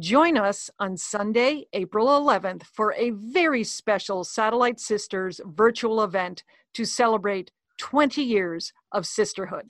[0.00, 6.84] Join us on Sunday, April 11th, for a very special Satellite Sisters virtual event to
[6.84, 9.68] celebrate 20 years of sisterhood.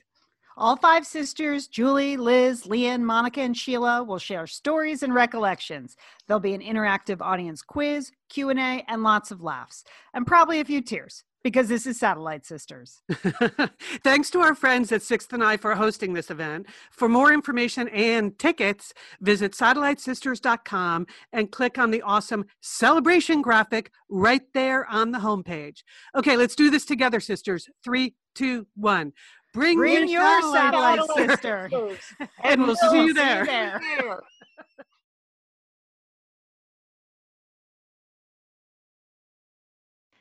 [0.57, 5.95] All five sisters, Julie, Liz, Lian, Monica, and Sheila, will share stories and recollections.
[6.25, 9.83] There'll be an interactive audience quiz, Q&A, and lots of laughs,
[10.15, 13.03] and probably a few tears because this is Satellite Sisters.
[14.03, 16.65] Thanks to our friends at Sixth and I for hosting this event.
[16.89, 24.41] For more information and tickets, visit satellitesisters.com and click on the awesome celebration graphic right
[24.55, 25.83] there on the homepage.
[26.15, 27.69] Okay, let's do this together, sisters.
[27.83, 29.13] Three, two, one.
[29.53, 31.69] Bring, Bring your, your satellite, satellite sister.
[31.71, 32.27] sister.
[32.43, 33.45] and we'll see you there.
[33.45, 33.79] there.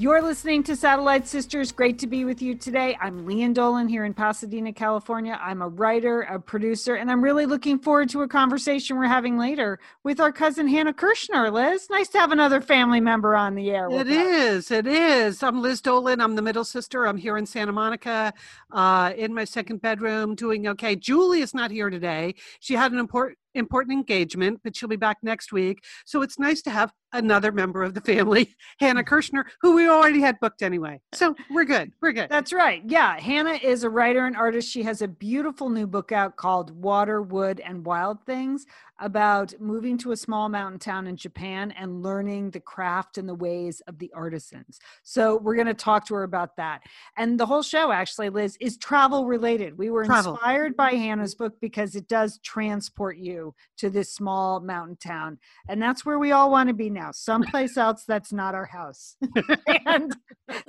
[0.00, 1.72] You're listening to Satellite Sisters.
[1.72, 2.96] Great to be with you today.
[3.00, 5.36] I'm Lian Dolan here in Pasadena, California.
[5.42, 9.36] I'm a writer, a producer, and I'm really looking forward to a conversation we're having
[9.36, 11.52] later with our cousin Hannah Kirshner.
[11.52, 13.90] Liz, nice to have another family member on the air.
[13.90, 14.70] It is.
[14.70, 15.42] It is.
[15.42, 16.20] I'm Liz Dolan.
[16.20, 17.04] I'm the middle sister.
[17.04, 18.32] I'm here in Santa Monica,
[18.70, 20.94] uh, in my second bedroom, doing okay.
[20.94, 22.36] Julie is not here today.
[22.60, 25.84] She had an important important engagement, but she'll be back next week.
[26.06, 29.14] So it's nice to have another member of the family, Hannah mm-hmm.
[29.14, 31.00] Kirshner, who we already had booked anyway.
[31.14, 31.92] So we're good.
[32.00, 32.28] We're good.
[32.28, 32.82] That's right.
[32.86, 33.18] Yeah.
[33.18, 34.70] Hannah is a writer and artist.
[34.70, 38.66] She has a beautiful new book out called Water, Wood, and Wild Things
[39.00, 43.34] about moving to a small mountain town in Japan and learning the craft and the
[43.34, 44.80] ways of the artisans.
[45.04, 46.82] So we're going to talk to her about that.
[47.16, 49.78] And the whole show, actually, Liz, is travel related.
[49.78, 50.34] We were Travel.
[50.34, 53.47] inspired by Hannah's book because it does transport you
[53.78, 55.38] to this small mountain town.
[55.68, 59.16] And that's where we all want to be now, someplace else that's not our house.
[59.86, 60.16] and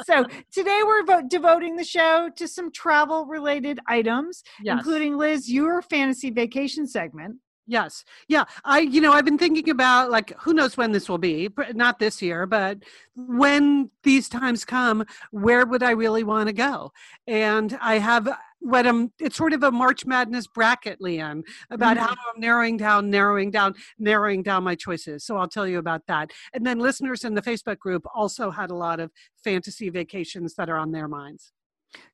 [0.06, 4.78] so today we're vo- devoting the show to some travel related items, Yes.
[4.80, 7.38] including Liz, your fantasy vacation segment.
[7.68, 8.04] Yes.
[8.28, 8.46] Yeah.
[8.66, 12.00] I, you know, I've been thinking about like, who knows when this will be, not
[12.00, 12.80] this year, but
[13.16, 16.92] when these times come, where would I really want to go?
[17.28, 18.28] And I have
[18.60, 22.36] what I'm, it's sort of a March Madness bracket, Lian, about how mm-hmm.
[22.36, 25.24] I'm narrowing down, narrowing down, narrowing down my choices.
[25.24, 26.32] So I'll tell you about that.
[26.54, 29.12] And then listeners in the Facebook group also had a lot of
[29.44, 31.52] fantasy vacations that are on their minds.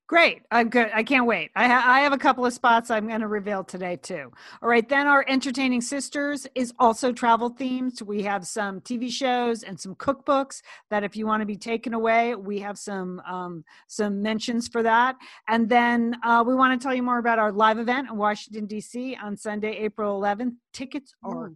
[0.08, 0.44] Great.
[0.52, 0.92] I'm good.
[0.94, 1.50] I can't wait.
[1.56, 4.32] I, ha- I have a couple of spots I'm going to reveal today, too.
[4.62, 4.88] All right.
[4.88, 8.00] Then our Entertaining Sisters is also travel themed.
[8.04, 11.96] We have some TV shows and some cookbooks that if you want to be taken
[11.96, 15.16] away, we have some um, some mentions for that.
[15.48, 18.68] And then uh, we want to tell you more about our live event in Washington,
[18.68, 19.18] D.C.
[19.24, 20.54] on Sunday, April 11th.
[20.72, 21.52] Tickets are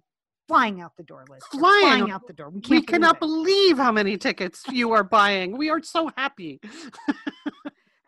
[0.47, 1.43] flying out the door, Liz.
[1.51, 2.09] They're Flying.
[2.09, 2.49] out the door.
[2.49, 3.19] We, We cannot it.
[3.19, 5.55] believe how many tickets you are buying.
[5.55, 6.59] We are so happy.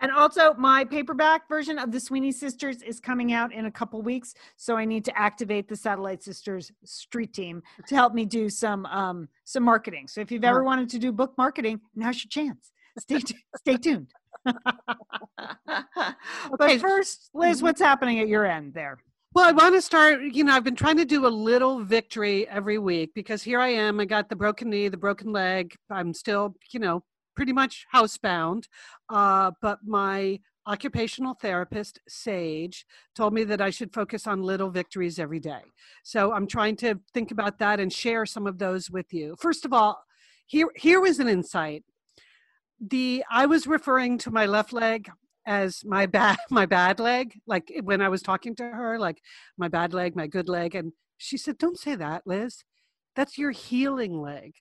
[0.01, 4.01] And also, my paperback version of the Sweeney Sisters is coming out in a couple
[4.01, 4.33] weeks.
[4.57, 8.85] So I need to activate the Satellite Sisters street team to help me do some
[8.87, 10.07] um, some marketing.
[10.07, 12.71] So if you've ever wanted to do book marketing, now's your chance.
[12.99, 14.11] Stay tu- stay tuned.
[16.53, 16.77] Okay.
[16.77, 18.99] But first, Liz, what's happening at your end there?
[19.33, 20.21] Well, I want to start.
[20.21, 23.69] You know, I've been trying to do a little victory every week because here I
[23.69, 23.99] am.
[23.99, 25.73] I got the broken knee, the broken leg.
[25.89, 27.03] I'm still, you know,
[27.35, 28.65] pretty much housebound.
[29.09, 35.19] Uh, but my occupational therapist, Sage, told me that I should focus on little victories
[35.19, 35.61] every day.
[36.03, 39.35] So I'm trying to think about that and share some of those with you.
[39.39, 40.03] First of all,
[40.45, 41.83] here here was an insight.
[42.79, 45.09] The I was referring to my left leg
[45.45, 49.21] as my bad my bad leg like when i was talking to her like
[49.57, 52.63] my bad leg my good leg and she said don't say that liz
[53.15, 54.53] that's your healing leg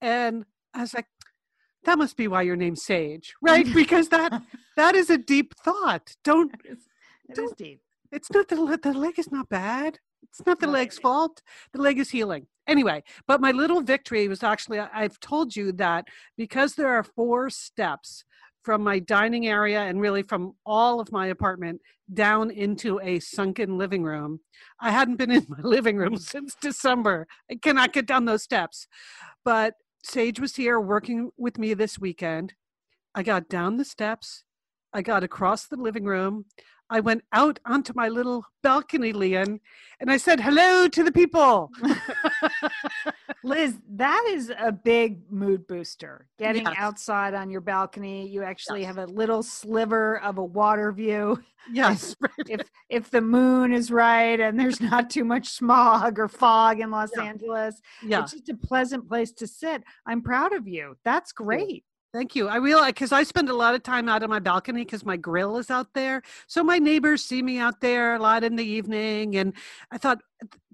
[0.00, 0.44] and
[0.74, 1.06] i was like
[1.84, 4.42] that must be why your name's sage right because that
[4.76, 6.78] that is a deep thought don't It
[7.30, 7.80] is Don't- deep.
[8.12, 11.42] it's not the the leg is not bad it's not the leg's fault
[11.72, 16.06] the leg is healing anyway but my little victory was actually I've told you that
[16.36, 18.24] because there are four steps
[18.64, 21.80] from my dining area and really from all of my apartment
[22.12, 24.40] down into a sunken living room.
[24.80, 27.26] I hadn't been in my living room since December.
[27.50, 28.86] I cannot get down those steps.
[29.42, 29.74] But
[30.08, 32.54] Sage was here working with me this weekend.
[33.14, 34.42] I got down the steps.
[34.90, 36.46] I got across the living room.
[36.90, 39.60] I went out onto my little balcony, Lian,
[40.00, 41.70] and I said hello to the people.
[43.44, 46.26] Liz, that is a big mood booster.
[46.38, 46.74] Getting Yes.
[46.78, 48.94] outside on your balcony, you actually Yes.
[48.96, 51.40] have a little sliver of a water view.
[51.70, 52.16] Yes.
[52.48, 56.90] if if the moon is right and there's not too much smog or fog in
[56.90, 57.24] Los Yeah.
[57.24, 58.22] Angeles, yeah.
[58.22, 59.84] it's just a pleasant place to sit.
[60.06, 60.96] I'm proud of you.
[61.04, 61.84] That's great.
[62.18, 62.48] Thank you.
[62.48, 65.06] I realize because uh, I spend a lot of time out on my balcony because
[65.06, 66.20] my grill is out there.
[66.48, 69.36] So my neighbors see me out there a lot in the evening.
[69.36, 69.52] And
[69.92, 70.18] I thought,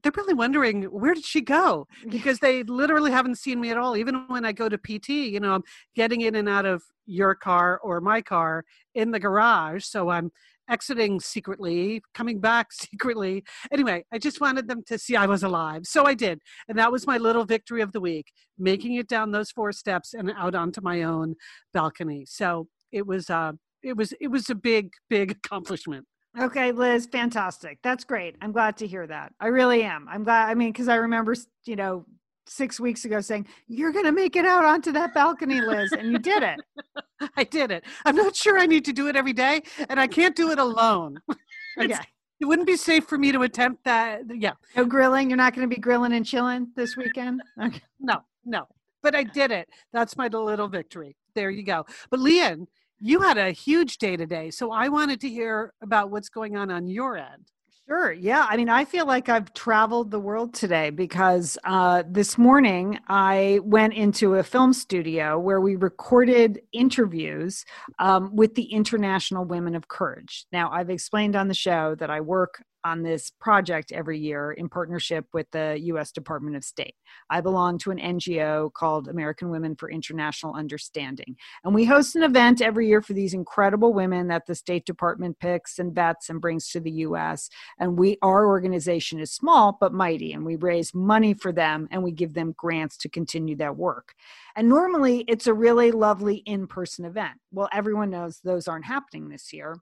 [0.02, 1.87] they're really wondering, where did she go?
[2.08, 3.94] Because they literally haven't seen me at all.
[3.94, 5.64] Even when I go to PT, you know, I'm
[5.94, 8.64] getting in and out of your car or my car
[8.94, 9.85] in the garage.
[9.85, 10.32] So I'm
[10.69, 13.44] exiting secretly, coming back secretly.
[13.72, 15.82] Anyway, I just wanted them to see I was alive.
[15.84, 16.40] So I did.
[16.69, 20.14] And that was my little victory of the week, making it down those four steps
[20.14, 21.34] and out onto my own
[21.72, 22.25] balcony.
[22.26, 23.52] So it was uh
[23.82, 26.06] it was it was a big, big accomplishment.
[26.40, 27.78] Okay, Liz, fantastic.
[27.84, 28.34] That's great.
[28.40, 29.32] I'm glad to hear that.
[29.38, 30.08] I really am.
[30.08, 30.49] I'm glad.
[30.49, 32.06] I mean, because I remember, you know,
[32.46, 35.93] six weeks ago saying, You're going to make it out onto that balcony, Liz.
[35.93, 36.61] And you did it.
[37.37, 37.85] I did it.
[38.05, 40.58] I'm not sure I need to do it every day, and I can't do it
[40.58, 41.20] alone.
[41.76, 41.99] Okay.
[42.41, 44.23] It wouldn't be safe for me to attempt that.
[44.29, 44.52] Yeah.
[44.76, 45.29] No grilling.
[45.29, 47.43] You're not going to be grilling and chilling this weekend.
[47.61, 47.81] Okay.
[47.99, 48.69] No, no.
[49.02, 49.69] But I did it.
[49.93, 51.17] That's my little victory.
[51.35, 51.85] There you go.
[52.11, 52.69] But Lian,
[53.00, 54.50] you had a huge day today.
[54.50, 57.50] So I wanted to hear about what's going on on your end.
[57.86, 58.12] Sure.
[58.12, 58.46] Yeah.
[58.48, 63.60] I mean, I feel like I've traveled the world today because uh, this morning I
[63.62, 67.62] went into a film studio where we recorded interviews
[67.98, 70.46] um, with the International Women of Courage.
[70.50, 74.69] Now, I've explained on the show that I work on this project every year in
[74.69, 76.12] partnership with the U.S.
[76.12, 76.94] Department of State.
[77.31, 81.36] I belong to an NGO called American Women for International Understanding.
[81.64, 85.38] And we host an event every year for these incredible women that the State Department
[85.38, 87.48] picks and vets and brings to the US.
[87.78, 92.02] And we our organization is small but mighty and we raise money for them and
[92.02, 94.14] we give them grants to continue that work.
[94.56, 97.38] And normally it's a really lovely in-person event.
[97.50, 99.76] Well, everyone knows those aren't happening this year.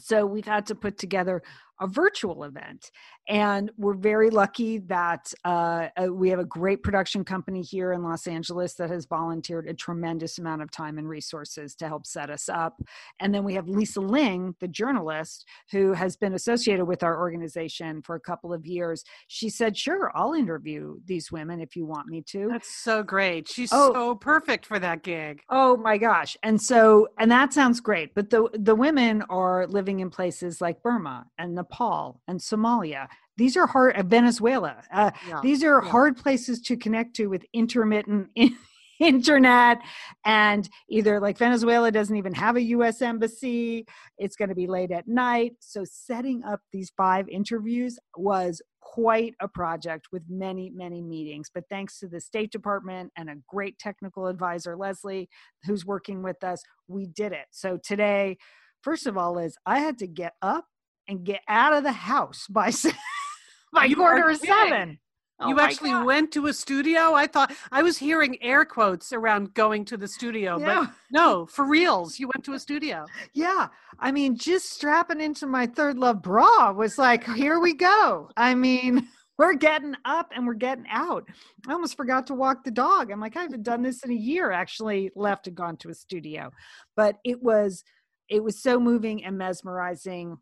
[0.00, 1.42] So we've had to put together
[1.80, 2.90] a virtual event.
[3.28, 8.02] And we're very lucky that uh, uh, we have a great production company here in
[8.02, 12.30] Los Angeles that has volunteered a tremendous amount of time and resources to help set
[12.30, 12.80] us up.
[13.20, 18.00] And then we have Lisa Ling, the journalist, who has been associated with our organization
[18.02, 19.02] for a couple of years.
[19.28, 22.48] She said, Sure, I'll interview these women if you want me to.
[22.50, 23.48] That's so great.
[23.48, 23.92] She's Oh.
[23.92, 25.40] so perfect for that gig.
[25.50, 26.36] Oh my gosh.
[26.42, 30.82] And so and that sounds great, but the the women are living in places like
[30.82, 33.08] Burma and Nepal and Somalia.
[33.36, 34.82] These are hard uh, Venezuela.
[34.92, 35.40] Uh, Yeah.
[35.42, 35.90] these are yeah.
[35.90, 38.30] hard places to connect to with intermittent
[39.00, 39.78] internet
[40.24, 43.86] and either like Venezuela doesn't even have a US embassy,
[44.16, 45.52] it's going to be late at night.
[45.60, 51.64] So setting up these five interviews was quite a project with many many meetings but
[51.68, 55.28] thanks to the state department and a great technical advisor leslie
[55.64, 58.36] who's working with us we did it so today
[58.82, 60.66] first of all is i had to get up
[61.08, 62.72] and get out of the house by
[63.72, 64.98] by You quarter of seven
[65.38, 66.06] Oh you actually God.
[66.06, 67.12] went to a studio?
[67.12, 70.84] I thought I was hearing air quotes around going to the studio, yeah.
[70.84, 73.04] but no, for reals, you went to a studio.
[73.34, 73.68] Yeah.
[73.98, 78.30] I mean, just strapping into my ThirdLove bra was like, here we go.
[78.36, 81.28] I mean, we're getting up and we're getting out.
[81.68, 83.10] I almost forgot to walk the dog.
[83.10, 85.94] I'm like, I haven't done this in a year, actually left and gone to a
[85.94, 86.50] studio.
[86.94, 87.84] But it was
[88.28, 90.38] it was so moving and mesmerizing.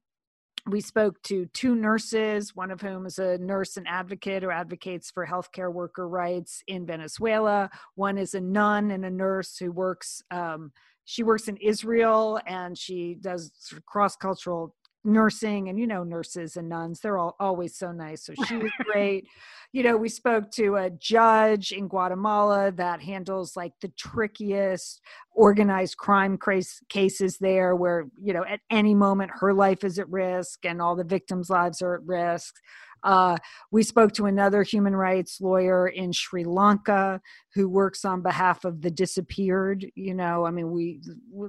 [0.66, 5.11] We spoke to two nurses, one of whom is a nurse and advocate who advocates
[5.11, 7.68] for healthcare worker rights in Venezuela.
[7.97, 10.73] One is a nun and a nurse who works um,
[11.04, 13.52] she works in Israel and she does
[13.87, 14.75] cross cultural
[15.05, 18.73] nursing and you know nurses and nuns they're all always so nice so she was
[18.85, 19.27] great.
[19.73, 25.01] You know we spoke to a judge in guatemala that handles like the trickiest
[25.33, 30.09] organized crime case, cases there where you know at any moment her life is at
[30.09, 32.55] risk and all the victims lives are at risk
[33.05, 33.37] uh,
[33.71, 37.21] we spoke to another human rights lawyer in Sri Lanka
[37.55, 39.87] who works on behalf of the disappeared.
[39.95, 41.01] You know, I mean, we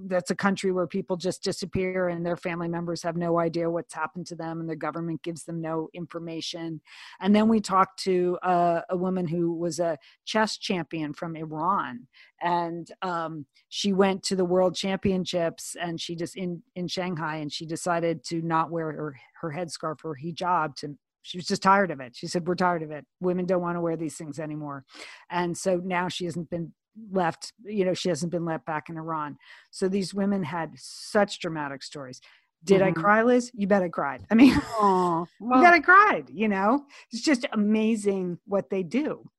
[0.06, 3.94] that's a country where people just disappear and their family members have no idea what's
[3.94, 6.82] happened to them and the government gives them no information.
[7.22, 12.08] And then we talked to a, a woman who was a chess champion from Iran,
[12.42, 17.52] and um, she went to the world championships and she just in in shanghai and
[17.52, 21.90] she decided to not wear her her headscarf or hijab to she was just tired
[21.92, 24.40] of it she said we're tired of it women don't want to wear these things
[24.40, 24.86] anymore
[25.30, 26.72] and so now she hasn't been
[27.12, 29.36] left you know she hasn't been let back in iran
[29.72, 32.22] so these women had such dramatic stories
[32.64, 32.88] did Mhm.
[32.88, 33.52] I cry, Liz?
[33.54, 34.26] You bet I cried.
[34.32, 36.32] I mean, Aw, you bet I cried.
[36.34, 39.30] You know, it's just amazing what they do.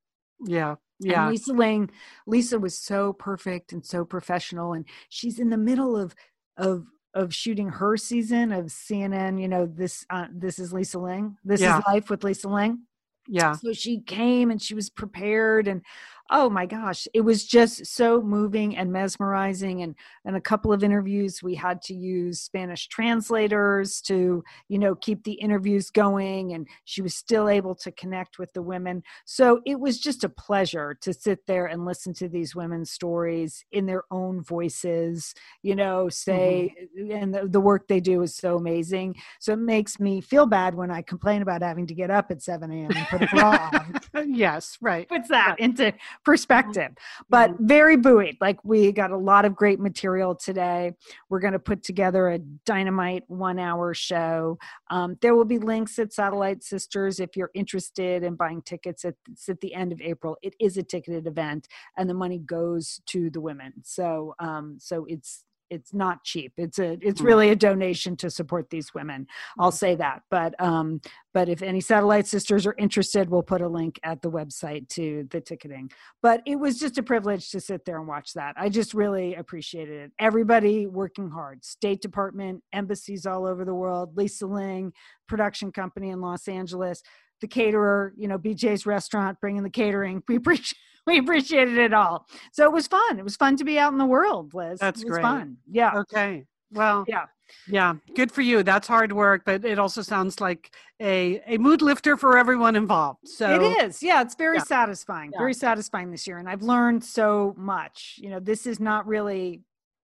[0.44, 1.90] yeah, And yeah, Lisa Ling,
[2.28, 6.14] Lisa was so perfect and so professional, and she's in the middle of
[6.56, 6.86] of
[7.16, 9.40] of shooting her season of CNN.
[9.40, 11.36] You know, this uh, this is Lisa Ling.
[11.44, 11.78] This Yeah.
[11.78, 12.80] is life with Lisa Ling.
[13.26, 13.52] yeah.
[13.56, 15.82] So she came and she was prepared and
[16.30, 20.82] oh my gosh, it was just so moving and mesmerizing and in a couple of
[20.82, 26.66] interviews we had to use Spanish translators to, you know, keep the interviews going and
[26.84, 29.02] she was still able to connect with the women.
[29.24, 33.64] So it was just a pleasure to sit there and listen to these women's stories
[33.72, 36.10] in their own voices, you know, mm-hmm.
[36.10, 36.74] say
[37.10, 39.16] and the, the work they do is so amazing.
[39.40, 42.42] So it makes me feel bad when I complain about having to get up at
[42.42, 42.90] 7 a.m.
[42.94, 43.70] and put a bra
[44.14, 44.34] on.
[44.34, 45.08] yes, right.
[45.08, 45.92] Puts that into
[46.24, 46.92] perspective.
[47.28, 48.36] But very buoyed.
[48.40, 50.94] Like we got a lot of great material today.
[51.28, 54.58] We're going to put together a dynamite one hour show.
[54.90, 59.04] Um, there will be links at Satellite Sisters if you're interested in buying tickets.
[59.04, 60.36] At, it's at the end of April.
[60.42, 63.72] It is a ticketed event, and the money goes to the women.
[63.82, 66.52] So, um, so it's it's not cheap.
[66.56, 67.24] It's a it's Mm.
[67.24, 69.26] really a donation to support these women.
[69.58, 70.22] I'll say that.
[70.30, 71.00] But um,
[71.34, 75.26] but if any satellite sisters are interested, we'll put a link at the website to
[75.30, 75.90] the ticketing.
[76.22, 78.54] But it was just a privilege to sit there and watch that.
[78.56, 80.12] I just really appreciated it.
[80.18, 84.92] Everybody working hard, State Department, embassies all over the world, Lisa Ling,
[85.28, 87.02] production company in Los Angeles,
[87.42, 90.22] the caterer, you know, BJ's restaurant bringing the catering.
[90.26, 92.26] We appreciate we appreciated it all.
[92.52, 93.18] So it was fun.
[93.18, 94.78] It was fun to be out in the world, Liz.
[94.80, 95.22] That's it was great.
[95.22, 95.56] fun.
[95.70, 95.92] Yeah.
[96.00, 96.44] Okay.
[96.72, 97.26] Well, Yeah.
[97.68, 97.94] yeah.
[98.16, 98.62] Good for you.
[98.64, 103.28] That's hard work, but it also sounds like a a mood lifter for everyone involved.
[103.28, 104.62] So it is yeah it's very Yeah.
[104.64, 105.38] satisfying Yeah.
[105.38, 109.60] very satisfying this year and i've learned so much you know this is not really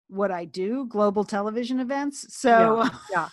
[0.10, 3.30] what i do global television events so Yeah.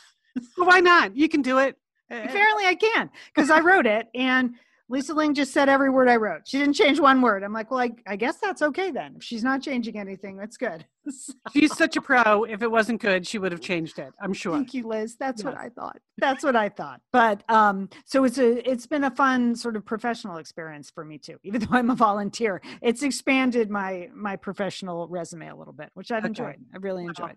[0.56, 1.16] Well, why not?
[1.16, 1.76] You can do it.
[2.10, 4.54] Apparently i can because i wrote it and
[4.88, 7.70] lisa ling just said every word i wrote she didn't change one word i'm like
[7.70, 10.86] well i, I guess that's okay then if she's not changing anything that's good
[11.54, 12.44] She's such a pro.
[12.44, 14.12] If it wasn't good, she would have changed it.
[14.20, 14.52] I'm sure.
[14.52, 15.16] Thank you, Liz.
[15.18, 15.96] That's what I thought.
[16.18, 17.00] That's what I thought.
[17.12, 21.16] But um, so it's a it's been a fun sort of professional experience for me
[21.16, 21.38] too.
[21.44, 26.10] Even though I'm a volunteer, it's expanded my my professional resume a little bit, which
[26.10, 26.28] I've Okay.
[26.28, 26.56] enjoyed.
[26.74, 27.30] I really Wow.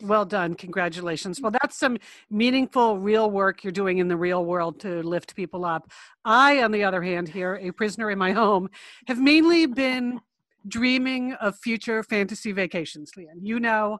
[0.00, 0.54] Well done.
[0.54, 1.40] Congratulations.
[1.40, 1.96] Well, that's some
[2.28, 5.90] meaningful, real work you're doing in the real world to lift people up.
[6.24, 8.68] I, on the other hand, here, a prisoner in my home,
[9.06, 10.20] have mainly been
[10.66, 13.40] dreaming of future fantasy vacations, Lian.
[13.42, 13.98] You know,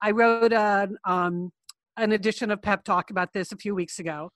[0.00, 1.52] I wrote an, um,
[1.96, 4.30] an edition of Pep Talk about this a few weeks ago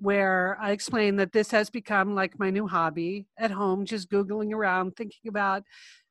[0.00, 4.52] where I explained that this has become like my new hobby at home, just Googling
[4.52, 5.64] around, thinking about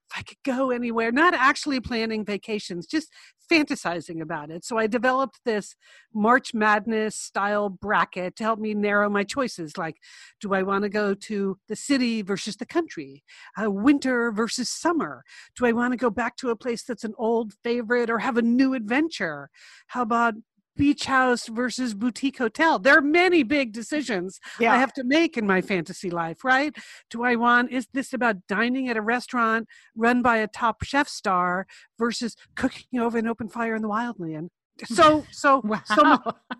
[0.10, 3.12] if I could go anywhere, not actually planning vacations, just
[3.52, 4.66] fantasizing about it.
[4.66, 5.76] So I developed this
[6.14, 9.78] March Madness style bracket to help me narrow my choices.
[9.78, 9.98] Like,
[10.42, 13.24] do I want to go to the city versus the country?
[13.62, 15.24] Uh, winter versus summer?
[15.56, 18.38] Do I want to go back to a place that's an old favorite or have
[18.38, 19.50] a new adventure?
[19.88, 20.36] How about
[20.78, 22.80] beach house versus boutique hotel?
[22.80, 24.74] There are many big decisions Yeah.
[24.74, 26.76] I have to make in my fantasy life, right?
[27.10, 31.08] Do I want, is this about dining at a restaurant run by a top chef
[31.08, 31.68] star
[31.98, 34.50] versus cooking over an open fire in the wildland?
[34.86, 35.82] So, so, wow.
[35.86, 36.20] so,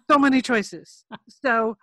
[0.10, 1.06] so many choices.
[1.30, 1.78] So,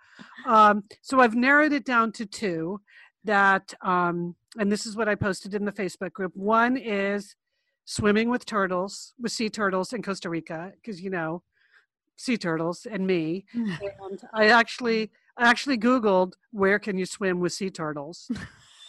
[0.45, 2.81] um, so I've narrowed it down to two
[3.23, 6.33] that, um, and this is what I posted in the Facebook group.
[6.35, 7.35] One is
[7.85, 11.43] swimming with turtles, with sea turtles in Costa Rica, because you know,
[12.15, 13.45] sea turtles and me.
[13.53, 18.29] And I actually, I actually Googled where can you swim with sea turtles,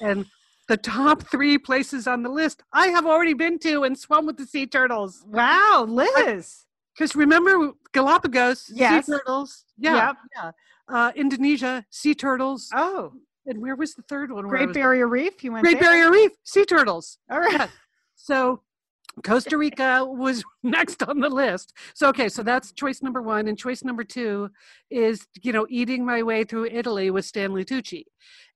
[0.00, 0.26] and
[0.68, 4.37] the top three places on the list I have already been to and swum with
[4.37, 5.25] the sea turtles.
[5.28, 6.64] wow, Liz.
[6.95, 9.06] Because remember Galapagos, Yes.
[9.06, 9.64] sea turtles.
[9.78, 10.16] Yeah, Yep.
[10.35, 10.50] yeah.
[10.88, 12.71] Uh, Indonesia, sea turtles.
[12.75, 13.12] Oh,
[13.45, 14.49] And where was the third one?
[14.49, 15.45] Great Barrier Reef.
[15.45, 15.90] You went Great there?
[15.90, 17.18] Barrier Reef, sea turtles.
[17.30, 17.52] All right.
[17.52, 17.68] Yeah.
[18.16, 18.62] So
[19.25, 21.73] Costa Rica was next on the list.
[21.94, 24.50] So okay, so that's choice number one, and choice number two
[24.90, 28.04] is you know eating my way through Italy with Stanley Tucci,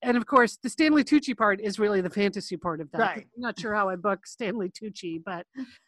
[0.03, 2.99] and of course the Stanley Tucci part is really the fantasy part of that.
[2.99, 3.27] Right.
[3.37, 5.47] I'm not sure how I book Stanley Tucci, but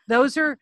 [0.09, 0.59] those are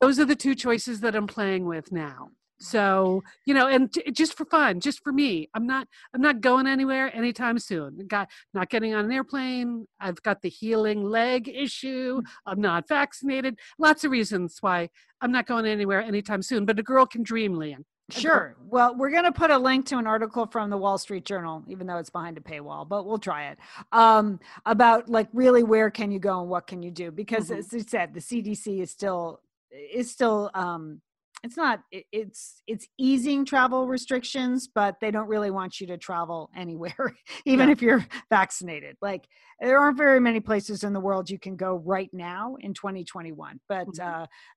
[0.00, 2.30] those are the two choices that I'm playing with now.
[2.60, 6.40] So you know, and j- just for fun, just for me, I'm not I'm not
[6.40, 8.06] going anywhere anytime soon.
[8.06, 9.86] Got not getting on an airplane.
[9.98, 12.22] I've got the healing leg issue.
[12.46, 13.58] I'm not vaccinated.
[13.78, 14.90] Lots of reasons why
[15.20, 16.66] I'm not going anywhere anytime soon.
[16.66, 17.84] But a girl can dream, Lian.
[18.10, 18.56] Sure.
[18.66, 21.62] Well, we're going to put a link to an article from the Wall Street Journal,
[21.68, 23.58] even though it's behind a paywall, but we'll try it.
[23.92, 27.12] Um, about like really where can you go and what can you do?
[27.12, 27.58] Because Mhm.
[27.58, 29.40] as I said, the CDC is still
[29.70, 31.00] is still um,
[31.42, 35.96] it's not it- it's it's easing travel restrictions, but they don't really want you to
[35.98, 37.14] travel anywhere,
[37.46, 37.72] even Yeah.
[37.72, 38.96] if you're vaccinated.
[39.00, 39.26] Like
[39.60, 43.60] there aren't very many places in the world you can go right now in 2021.
[43.68, 44.00] But Mhm.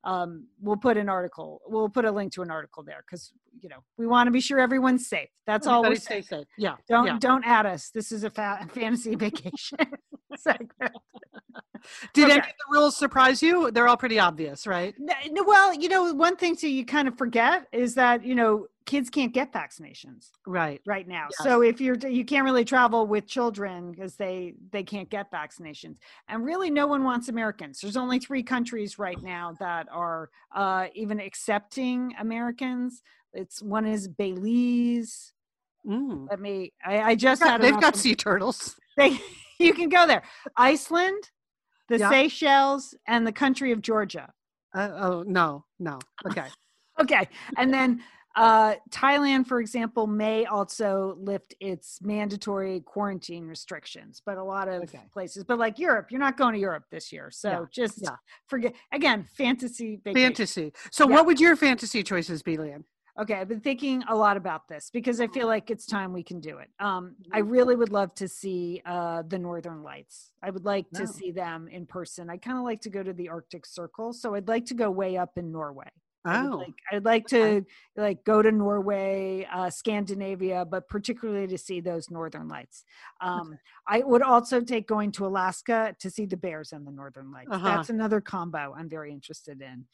[0.06, 1.62] uh, um, we'll put an article.
[1.68, 4.40] We'll put a link to an article there because you know we want to be
[4.42, 5.30] sure everyone's safe.
[5.46, 6.48] That's all we're stay safe.
[6.58, 6.76] Yeah.
[6.88, 7.18] Don't yeah.
[7.20, 7.90] don't add us.
[7.90, 9.78] This is a fa- fantasy vacation
[10.38, 10.72] segment.
[12.14, 13.70] Did any of the rules surprise you?
[13.72, 14.96] They're all pretty obvious, right?
[15.32, 19.10] Well, you know, one thing too you kind of forget is that you know kids
[19.10, 20.82] can't get vaccinations Right.
[20.86, 21.28] right now.
[21.32, 21.44] Yes.
[21.44, 25.98] So if you're you can't really travel with children because they they can't get vaccinations.
[26.28, 27.80] And really no one wants Americans.
[27.82, 33.02] There's only 3 countries right now that are uh even accepting Americans.
[33.34, 35.34] It's one is Belize.
[35.88, 36.28] Mm.
[36.30, 38.76] Let me I, I just had they've got sea turtles.
[38.98, 39.18] they
[39.60, 40.24] you can go there.
[40.58, 41.30] Iceland,
[41.90, 42.10] the Yeah.
[42.10, 44.32] Seychelles and the country of Georgia.
[44.74, 46.00] Uh, oh no, no.
[46.28, 46.48] Okay.
[47.02, 47.28] Okay.
[47.58, 48.04] And then
[48.36, 54.84] uh, Thailand, for example, may also lift its mandatory quarantine restrictions, but a lot of
[54.84, 55.02] Okay.
[55.12, 57.30] places, but like Europe, you're not going to Europe this year.
[57.32, 58.16] So Yeah, just yeah.
[58.48, 60.30] forget again, fantasy vacation.
[60.30, 60.74] fantasy.
[60.92, 61.14] So, Yeah.
[61.16, 62.84] what would your fantasy choices be, Lian?
[63.20, 66.24] Okay, I've been thinking a lot about this because I feel like it's time we
[66.24, 66.70] can do it.
[66.80, 70.32] Um, I really would love to see uh, the Northern Lights.
[70.42, 71.06] I would like to Oh.
[71.06, 72.32] see them in person.
[72.32, 74.90] I kind of like to go to the Arctic Circle, so I'd like to go
[74.90, 75.92] way up in Norway.
[76.26, 77.66] I would Oh, like, I'd like to
[77.98, 82.86] like go to Norway, uh, Scandinavia, but particularly to see those Northern Lights.
[83.22, 87.32] Um, I would also take going to Alaska to see the bears and the Northern
[87.32, 87.50] Lights.
[87.52, 87.68] Uh-huh.
[87.68, 89.86] That's another combo I'm very interested in.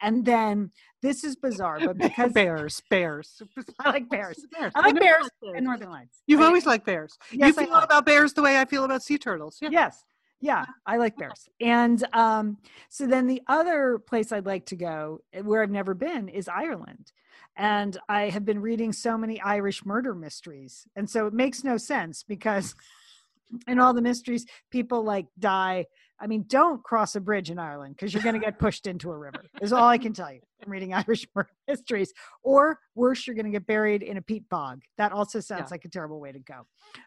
[0.00, 0.70] And then
[1.02, 3.42] this is bizarre, but because bears, bears.
[3.78, 4.44] I like bears.
[4.52, 4.72] Bears.
[4.74, 6.22] I like bears you and Northern Lights.
[6.26, 7.18] You've I- always liked bears.
[7.30, 9.58] Yes, you I feel about bears the way I feel about sea turtles.
[9.60, 9.68] Yeah.
[9.70, 10.02] Yes.
[10.44, 11.48] Yeah, I like bears.
[11.62, 12.58] And um,
[12.90, 16.48] so then the other place I'd like to go, eh, where I've never been, is
[16.48, 17.12] Ireland.
[17.56, 20.86] And I have been reading so many Irish murder mysteries.
[20.96, 22.74] And so it makes no sense because
[23.66, 25.86] in all the mysteries, people like die.
[26.20, 29.10] I mean, don't cross a bridge in Ireland because you're going to get pushed into
[29.12, 32.12] a river, is all I can tell you from reading Irish murder mysteries.
[32.42, 34.82] Or worse, you're going to get buried in a peat bog.
[34.98, 35.68] That also sounds Yeah.
[35.70, 36.66] like a terrible way to go.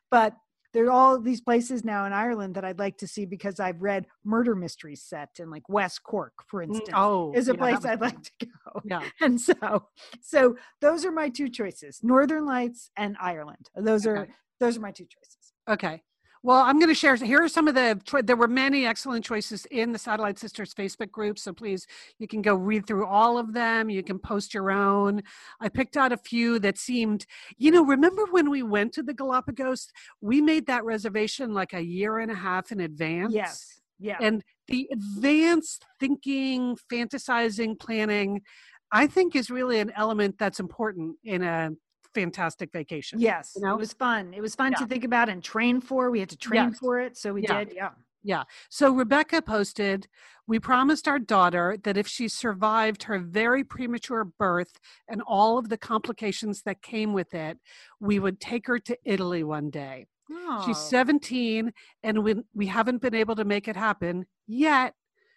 [0.10, 0.34] But
[0.73, 3.82] there are all these places now in Ireland that I'd like to see because I've
[3.82, 6.89] read murder mysteries set in like West Cork, for Mm, instance.
[6.93, 8.82] Oh, is a yeah, place I'd like to go.
[8.84, 9.03] Yeah.
[9.21, 9.88] And so
[10.21, 11.99] so those are my two choices.
[12.03, 13.69] Northern Lights and Ireland.
[13.75, 14.27] Those are
[14.60, 15.53] those are my two choices.
[15.69, 16.03] Okay.
[16.47, 17.13] Well, I'm going to share.
[17.17, 17.99] Here are some of the.
[18.23, 21.86] There were many excellent choices in the Satellite Sisters Facebook group, so please,
[22.19, 23.89] you can go read through all of them.
[23.89, 25.23] You can post your own.
[25.60, 27.25] I picked out a few that seemed.
[27.57, 29.89] You know, remember when we went to the Galapagos?
[30.21, 33.33] We made that reservation like a year and a half in advance.
[33.33, 33.81] Yes.
[33.99, 34.15] Yeah.
[34.21, 38.41] And the advanced thinking, fantasizing, planning,
[38.89, 41.71] I think is really an element that's important in a
[42.27, 43.19] fantastic vacation.
[43.19, 43.53] yes.
[43.56, 43.75] you know?
[43.75, 44.34] It was fun.
[44.34, 44.80] It was fun Yeah.
[44.80, 46.10] to think about and train for.
[46.10, 46.80] We had to train Yes.
[46.80, 47.15] for it.
[47.17, 47.63] So we Yeah.
[47.63, 47.73] did.
[47.75, 47.91] Yeah.
[48.23, 48.43] Yeah.
[48.69, 50.08] So Rebecca posted,
[50.49, 55.67] We promised our daughter that if she survived her very premature birth and all of
[55.67, 57.58] the complications that came with it,
[57.99, 60.08] we would take her to Italy one day.
[60.65, 60.89] She's Oh.
[60.95, 64.93] 17 and we, we haven't been able to make it happen yet.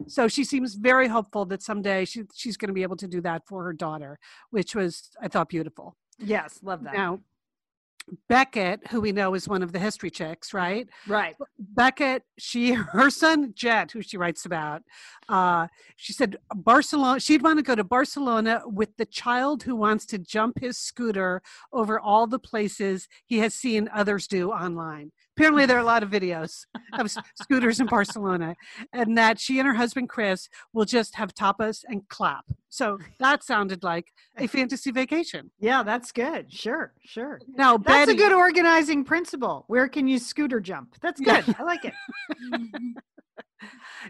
[0.07, 3.21] So she seems very hopeful that someday she, she's going to be able to do
[3.23, 4.19] that for her daughter,
[4.51, 5.97] which was, I thought, beautiful.
[6.21, 6.61] Yes.
[6.63, 6.95] Love that.
[6.95, 7.21] Now,
[8.29, 10.89] Beckett, who we know is one of the history chicks, right?
[11.07, 11.37] Right.
[11.59, 14.83] Beckett, she her son Jet, who she writes about,
[15.29, 17.21] uh, she said Barcelona.
[17.21, 21.43] She'd want to go to Barcelona with the child who wants to jump his scooter
[21.73, 25.13] over all the places he has seen others do online.
[25.41, 26.67] Apparently, there are a lot of videos
[26.99, 28.55] of scooters in Barcelona,
[28.93, 32.45] and that she and her husband Chris will just have tapas and clap.
[32.69, 35.51] So that sounded like a fantasy vacation.
[35.59, 36.53] Yeah, that's good.
[36.53, 36.93] Sure.
[37.07, 37.41] Sure.
[37.57, 39.65] Now, That's Betty, a good organizing principle.
[39.69, 40.97] Where can you scooter jump?
[41.01, 41.41] That's Yeah.
[41.41, 41.57] good.
[41.59, 41.95] I like it.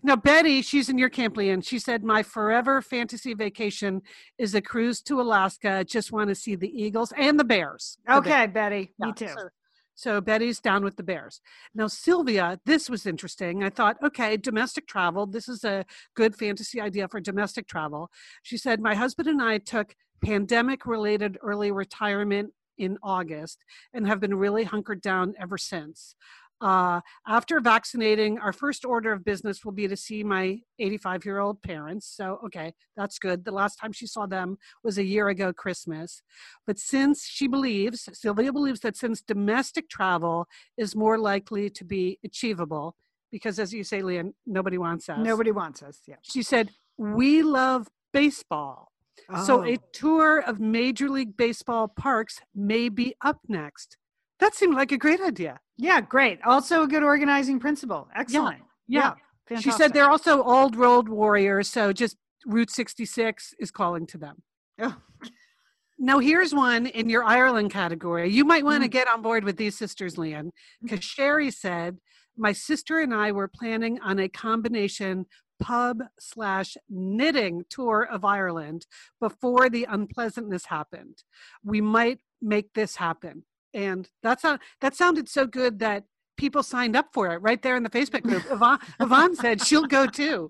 [0.04, 1.60] Now, Betty, she's in your camp, Lian.
[1.60, 4.02] She said, My forever fantasy vacation
[4.38, 5.72] is a cruise to Alaska.
[5.78, 7.98] I just want to see the eagles and the bears.
[8.06, 8.26] The bears.
[8.26, 8.92] Okay, Betty.
[9.00, 9.26] Me too.
[9.26, 9.48] So,
[10.00, 11.42] So Betty's down with the Bears.
[11.74, 13.62] Now, Sylvia, this was interesting.
[13.62, 15.26] I thought, okay, domestic travel.
[15.26, 15.84] This is a
[16.16, 18.10] good fantasy idea for domestic travel.
[18.42, 24.20] She said, My husband and I took pandemic related early retirement in August and have
[24.20, 26.14] been really hunkered down ever since.
[26.60, 31.38] Uh, after vaccinating, our first order of business will be to see my 85 year
[31.38, 32.06] old parents.
[32.06, 33.44] So, okay, that's good.
[33.44, 36.22] The last time she saw them was a year ago, Christmas.
[36.66, 40.46] But since she believes, Sylvia believes that since domestic travel
[40.76, 42.96] is more likely to be achievable,
[43.30, 45.18] because as you say, Lian, nobody wants us.
[45.24, 46.00] Nobody wants us.
[46.06, 46.16] Yeah.
[46.22, 48.92] She said, We love baseball.
[49.44, 49.84] So, a Oh.
[49.92, 53.96] tour of Major League Baseball parks may be up next.
[54.40, 55.60] That seemed like a great idea.
[55.76, 56.40] Yeah, great.
[56.44, 58.08] Also a good organizing principle.
[58.14, 58.62] Excellent.
[58.88, 59.14] Yeah.
[59.60, 64.42] She said they're also old world warriors, so just Route 66 is calling to them.
[64.80, 64.96] Oh.
[65.98, 68.30] Now, here's one in your Ireland category.
[68.30, 68.92] You might want to Mm.
[68.92, 70.50] get on board with these sisters, Lian,
[70.80, 71.98] because Sherry said,
[72.36, 75.26] My sister and I were planning on a combination
[75.58, 78.86] pub slash knitting tour of Ireland
[79.20, 81.22] before the unpleasantness happened.
[81.62, 83.44] We might make this happen.
[83.74, 86.04] And that's a, that sounded so good that
[86.36, 88.44] people signed up for it right there in the Facebook group.
[88.50, 90.48] Yvonne, Yvonne said she'll go too.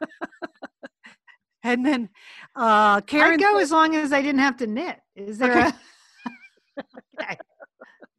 [1.62, 2.08] and then
[2.56, 4.98] uh, Karen I'd go said- as long as I didn't have to knit.
[5.16, 5.70] Is there Okay.
[6.78, 6.82] a
[7.22, 7.38] okay.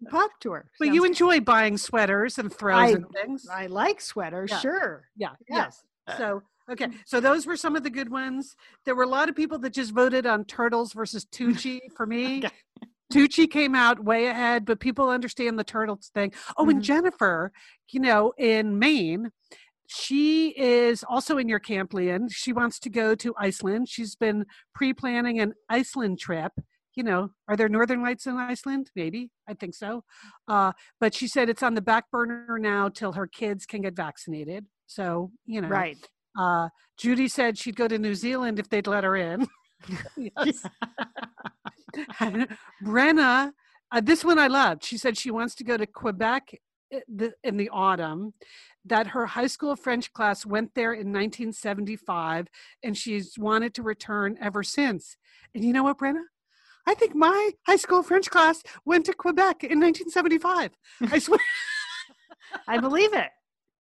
[0.10, 0.66] pop tour?
[0.80, 1.10] But Sounds you good.
[1.12, 3.48] enjoy buying sweaters and throws I- and things.
[3.52, 4.60] I like sweaters, Yeah.
[4.60, 5.04] sure.
[5.16, 5.30] yeah.
[5.50, 5.84] Yes.
[6.08, 6.18] Yeah.
[6.18, 6.88] So okay.
[7.06, 8.56] So those were some of the good ones.
[8.86, 12.40] There were a lot of people that just voted on turtles versus Tucci for me.
[12.40, 12.52] Okay.
[13.12, 16.34] Tucci came out way ahead, but people understand the turtles thing.
[16.58, 16.84] Oh, and Mhm.
[16.84, 17.52] Jennifer,
[17.90, 19.32] you know, in Maine,
[19.88, 22.28] she is also in your camp, Lian.
[22.32, 23.88] She wants to go to Iceland.
[23.90, 26.52] She's been pre-planning an Iceland trip.
[26.96, 28.90] You know, are there northern lights in Iceland?
[28.96, 29.30] Maybe.
[29.48, 30.04] I think so.
[30.48, 33.96] Uh, but she said it's on the back burner now till her kids can get
[33.96, 34.66] vaccinated.
[34.88, 35.98] So, you know, Right.
[36.40, 39.46] uh, Judy said she'd go to New Zealand if they'd let her in.
[42.84, 43.52] Brenna,
[43.92, 44.84] uh, this one I loved.
[44.84, 46.56] She said she wants to go to Quebec
[47.44, 48.34] in the autumn,
[48.86, 52.48] that her high school French class went there in 1975,
[52.84, 55.18] and she's wanted to return ever since.
[55.54, 56.22] And you know what, Brenna?
[56.88, 60.72] I think my high school French class went to Quebec in 1975.
[61.12, 61.40] I swear.
[62.68, 63.30] I believe it.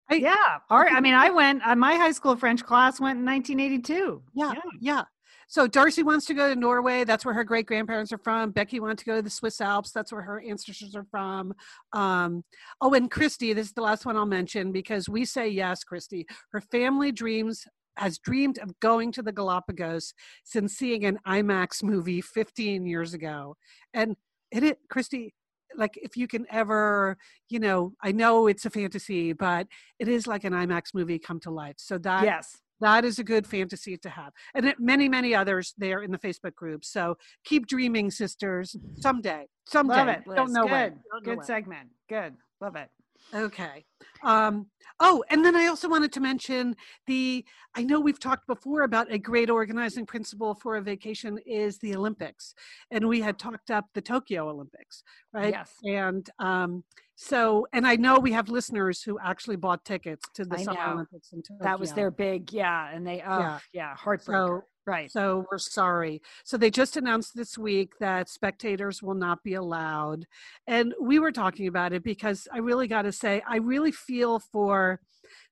[0.09, 0.59] I- yeah.
[0.69, 4.21] Our, I mean, I went, uh, my high school French class went in 1982.
[4.35, 5.03] Yeah, yeah.
[5.51, 7.03] So Darcy wants to go to Norway.
[7.03, 8.51] That's where her great grandparents are from.
[8.51, 9.91] Becky wants to go to the Swiss Alps.
[9.91, 11.53] That's where her ancestors are from.
[11.91, 12.45] Um,
[12.79, 16.25] oh, and Christy, this is the last one I'll mention because we say yes, Christy.
[16.53, 20.13] Her family dreams has dreamed of going to the Galapagos
[20.45, 23.57] since seeing an IMAX movie 15 years ago.
[23.93, 24.15] And
[24.53, 25.33] it, it Christy,
[25.75, 27.17] like if you can ever,
[27.49, 29.67] you know, I know it's a fantasy, but
[29.99, 31.75] it is like an IMAX movie come to life.
[31.77, 32.61] So that yes.
[32.81, 36.55] That is a good fantasy to have and many many others there in the facebook
[36.55, 37.15] group so
[37.45, 40.21] keep dreaming sisters someday someday Love it.
[40.35, 40.71] don't know Good.
[40.71, 40.89] when.
[40.91, 41.45] Don't know Good when.
[41.45, 41.89] segment.
[42.09, 42.33] Good.
[42.59, 42.89] Love it.
[43.35, 43.85] okay
[44.23, 44.65] um
[44.99, 49.11] oh and then i also wanted to mention the i know we've talked before about
[49.13, 52.53] a great organizing principle for a vacation is the olympics
[52.89, 55.71] and we had talked up the tokyo olympics right Yes.
[55.83, 56.83] and um
[57.23, 60.79] so and i know we have listeners who actually bought tickets to the I summer
[60.87, 60.93] know.
[60.93, 61.63] olympics in Tokyo.
[61.63, 62.89] That was their big, yeah.
[62.93, 63.59] And they, oh, Yeah.
[63.73, 64.61] yeah, heartbreaker.
[64.61, 65.11] So- right.
[65.11, 66.21] So we're sorry.
[66.43, 70.25] So they just announced this week that spectators will not be allowed.
[70.67, 74.39] And we were talking about it because I really got to say, I really feel
[74.39, 74.99] for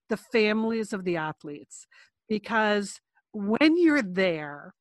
[0.10, 1.86] the families of the athletes
[2.28, 3.00] because
[3.32, 4.74] when you're there,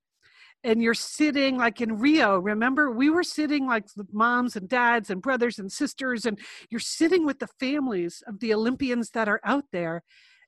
[0.65, 2.39] and you're sitting like in Rio.
[2.39, 6.39] Remember, we were sitting like the moms and dads and brothers and sisters, and
[6.71, 10.03] you're sitting with the families of the Olympians that are out there,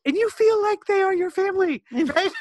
[0.05, 2.33] and you feel like they are your family, right?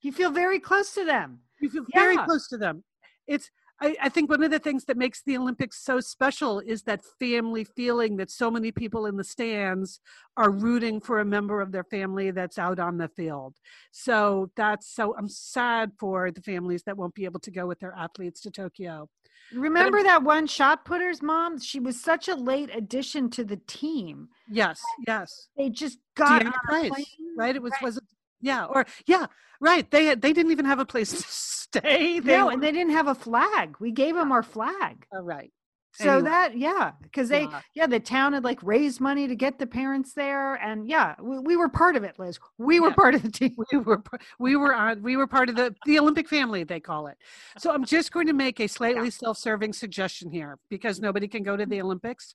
[0.00, 1.40] you feel very close to them.
[1.60, 2.84] you feel very close to them
[3.28, 6.82] it's I, I think one of the things that makes the olympics so special is
[6.82, 10.00] that family feeling that so many people in the stands
[10.36, 13.54] are rooting for a member of their family that's out on the field
[13.92, 17.78] so that's so i'm sad for the families that won't be able to go with
[17.80, 19.08] their athletes to tokyo
[19.52, 21.58] Remember that one shot putter's mom?
[21.58, 24.28] She was such a late addition to the team.
[24.46, 26.92] yes yes They just got on a plane.
[27.34, 27.82] right it was Right.
[27.82, 28.00] was
[28.40, 29.26] yeah or yeah
[29.60, 32.72] right they they didn't even have a place to stay they no, were- and they
[32.72, 33.76] didn't have a flag.
[33.80, 35.06] We gave them our flag.
[35.12, 35.52] all right
[35.92, 36.30] So Anyway.
[36.30, 37.60] that, yeah, because they, Yeah.
[37.74, 41.38] yeah, the town had like raised money to get the parents there, and yeah, we,
[41.40, 42.38] we were part of it, Liz.
[42.58, 42.94] We were Yeah.
[42.94, 43.56] part of the team.
[43.72, 44.02] we were
[44.38, 47.16] we were on we were part of the the Olympic family they call it.
[47.58, 51.56] So I'm just going to make a slightly self-serving suggestion here because nobody can go
[51.56, 51.70] to mm-hmm.
[51.72, 52.34] the Olympics.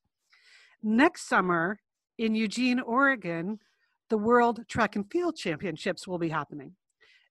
[0.81, 1.79] next summer
[2.17, 3.59] in Eugene, Oregon,
[4.09, 6.75] the World Track and Field Championships will be happening.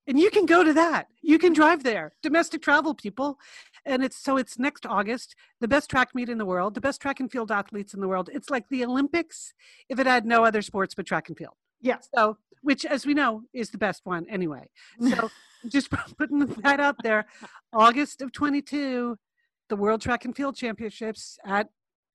[0.06, 1.06] And you can go to that.
[1.20, 2.12] You can drive there.
[2.22, 3.38] Domestic travel people.
[3.84, 7.00] And it's so it's next August, the best track meet in the world, the best
[7.00, 8.28] track and field athletes in the world.
[8.32, 9.54] It's like the Olympics
[9.88, 11.54] if it had no other sports but track and field.
[11.80, 11.98] Yeah.
[12.14, 14.68] So, which as we know is the best one anyway.
[15.08, 15.30] So,
[15.68, 17.26] just putting that out there.
[17.72, 19.16] August of 22,
[19.68, 21.68] the World Track and Field Championships at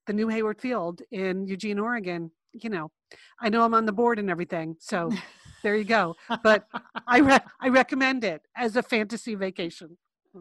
[0.06, 2.32] the New Hayward Field in Eugene, Oregon.
[2.54, 2.92] You know,
[3.40, 4.76] I know I'm on the board and everything.
[4.80, 5.12] So,
[5.64, 6.16] there you go.
[6.44, 6.68] But
[7.08, 9.98] I re- I recommend it as a fantasy vacation.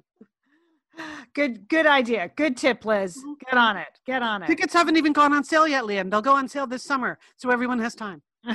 [1.34, 2.30] Good good idea.
[2.36, 3.18] Good tip, Liz.
[3.18, 3.32] Mm-hmm.
[3.50, 4.00] Get on it.
[4.06, 4.46] Get on it.
[4.46, 6.08] Tickets haven't even gone on sale yet, Lian.
[6.08, 8.22] They'll go on sale this summer, so everyone has time.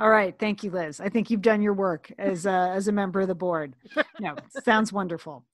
[0.00, 1.00] All right, thank you, Liz.
[1.00, 3.76] I think you've done your work as a, as a member of the board.
[4.18, 4.34] No,
[4.64, 5.44] sounds wonderful.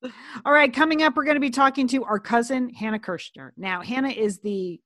[0.45, 3.51] All right, coming up, we're going to be talking to our cousin Hannah Kirshner.
[3.57, 4.81] Now, Hannah is the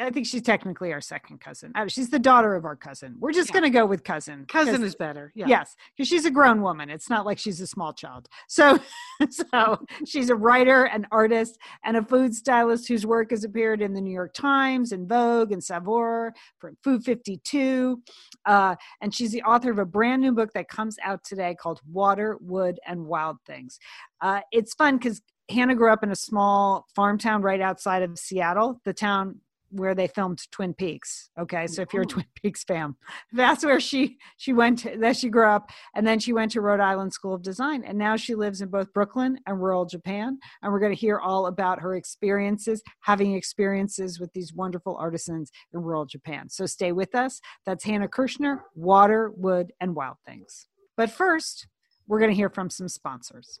[0.00, 1.72] I think she's technically our second cousin.
[1.74, 3.16] Uh, she's the daughter of our cousin.
[3.18, 3.54] We're just Yeah.
[3.60, 4.44] going to go with cousin.
[4.46, 5.32] Cousin is better.
[5.34, 5.46] Yeah.
[5.48, 6.90] Yes, because she's a grown woman.
[6.90, 8.28] It's not like she's a small child.
[8.48, 8.78] So,
[9.30, 13.94] so she's a writer, an artist, and a food stylist whose work has appeared in
[13.94, 18.00] the New York Times and Vogue and Saveur for Food 52.
[18.46, 21.80] Uh, and she's the author of a brand new book that comes out today called
[21.90, 23.78] Water, Wood, and Wild Things.
[24.20, 28.18] Uh, it's fun because Hannah grew up in a small farm town right outside of
[28.18, 29.40] Seattle, the town
[29.74, 31.30] where they filmed Twin Peaks.
[31.38, 32.94] Okay, so if you're a Twin Peaks fan,
[33.32, 34.80] that's where she she went.
[34.80, 37.82] To, that she grew up, and then she went to Rhode Island School of Design,
[37.84, 40.38] and now she lives in both Brooklyn and rural Japan.
[40.62, 45.50] And we're going to hear all about her experiences, having experiences with these wonderful artisans
[45.72, 46.48] in rural Japan.
[46.48, 47.40] So stay with us.
[47.66, 50.66] That's Hannah Kirshner, Water, Wood, and Wild Things.
[50.96, 51.66] But first,
[52.06, 53.60] we're going to hear from some sponsors.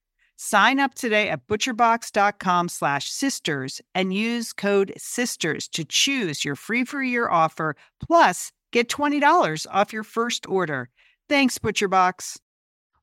[0.43, 6.83] Sign up today at butcherbox.com slash sisters and use code sisters to choose your free
[6.83, 10.89] for year offer plus get $20 off your first order.
[11.29, 12.39] Thanks, ButcherBox.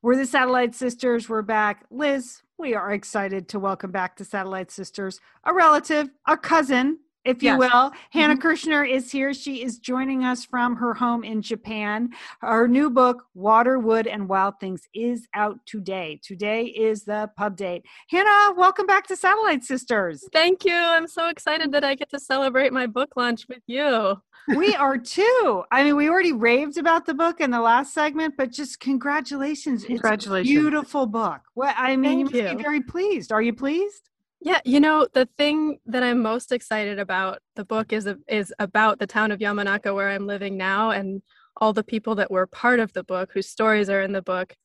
[0.01, 1.29] We're the Satellite Sisters.
[1.29, 1.85] We're back.
[1.89, 7.43] Liz, we are excited to welcome back to Satellite Sisters a relative, a cousin, if
[7.43, 7.59] you Yes.
[7.59, 7.91] will.
[8.11, 8.47] Hannah mm-hmm.
[8.47, 9.33] Kirshner is here.
[9.33, 12.09] She is joining us from her home in Japan.
[12.41, 16.19] Her new book, Water, Wood, and Wild Things, is out today.
[16.23, 17.85] Today is the pub date.
[18.09, 20.23] Hannah, welcome back to Satellite Sisters.
[20.31, 20.75] Thank you.
[20.75, 24.21] I'm so excited that I get to celebrate my book launch with you.
[24.55, 25.63] we are too.
[25.71, 29.83] I mean, we already raved about the book in the last segment, but just congratulations.
[29.83, 30.49] Congratulations.
[30.49, 31.41] It's a beautiful book.
[31.55, 32.57] Well, I mean, Thank you must you.
[32.57, 33.31] be very pleased.
[33.31, 34.08] Are you pleased?
[34.41, 38.99] Yeah, you know, the thing that I'm most excited about the book is is about
[38.99, 41.21] the town of Yamanaka where I'm living now and
[41.57, 44.55] all the people that were part of the book whose stories are in the book.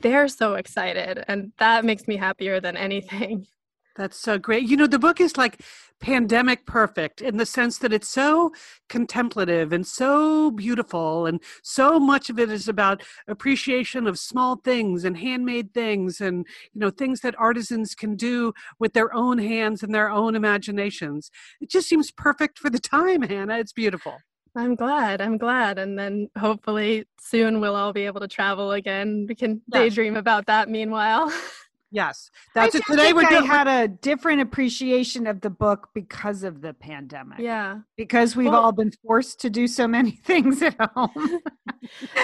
[0.00, 3.46] They're so excited and that makes me happier than anything.
[3.96, 4.68] That's so great.
[4.68, 5.60] You know, the book is like
[6.00, 8.52] pandemic perfect in the sense that it's so
[8.88, 15.04] contemplative and so beautiful, and so much of it is about appreciation of small things
[15.04, 19.82] and handmade things and, you know, things that artisans can do with their own hands
[19.82, 21.30] and their own imaginations.
[21.60, 23.58] It just seems perfect for the time, Hannah.
[23.58, 24.18] It's beautiful.
[24.54, 25.20] I'm glad.
[25.20, 25.78] I'm glad.
[25.78, 29.26] And then hopefully soon we'll all be able to travel again.
[29.28, 29.94] We can Yes.
[29.94, 31.32] daydream about that meanwhile.
[31.92, 32.82] Yes, that's it.
[32.86, 33.44] Today we're doing.
[33.44, 37.38] had a different appreciation of the book because of the pandemic.
[37.38, 37.80] yeah.
[37.96, 41.10] Because we've Well- all been forced to do so many things at home.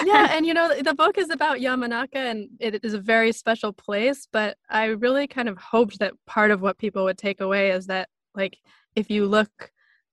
[0.05, 3.73] yeah and you know the book is about yamanaka and it is a very special
[3.73, 7.71] place but i really kind of hoped that part of what people would take away
[7.71, 8.57] is that like
[8.95, 9.49] if you look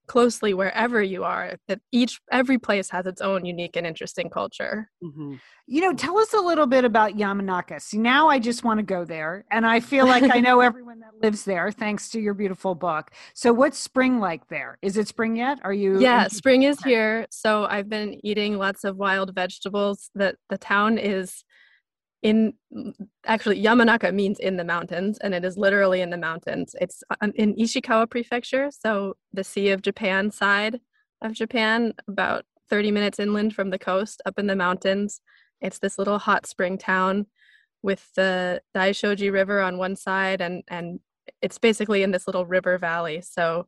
[0.07, 4.89] closely wherever you are that each every place has its own unique and interesting culture
[5.03, 5.39] Mhm.
[5.69, 7.81] You know, tell us a little bit about Yamanaka.
[7.81, 11.01] See, now I just want to go there, and I feel like I know everyone
[11.01, 13.11] that lives there, thanks to your beautiful book.
[13.33, 14.77] So, what's spring like there?
[14.81, 15.59] Is it spring yet?
[15.63, 15.99] Are you?
[15.99, 20.57] yeah in- spring is here so i've been eating lots of wild vegetables that the
[20.57, 21.43] town is
[22.23, 22.53] in
[23.25, 26.75] actually yamanaka means in the mountains and it is literally in the mountains.
[26.81, 30.79] It's uh, in ishikawa prefecture so the sea of japan side
[31.21, 35.21] of japan about 30 minutes inland from the coast up in the mountains.
[35.61, 37.27] It's this little hot spring town
[37.83, 40.99] with the daishoji river on one side and and
[41.41, 43.21] it's basically in this little river valley.
[43.21, 43.67] So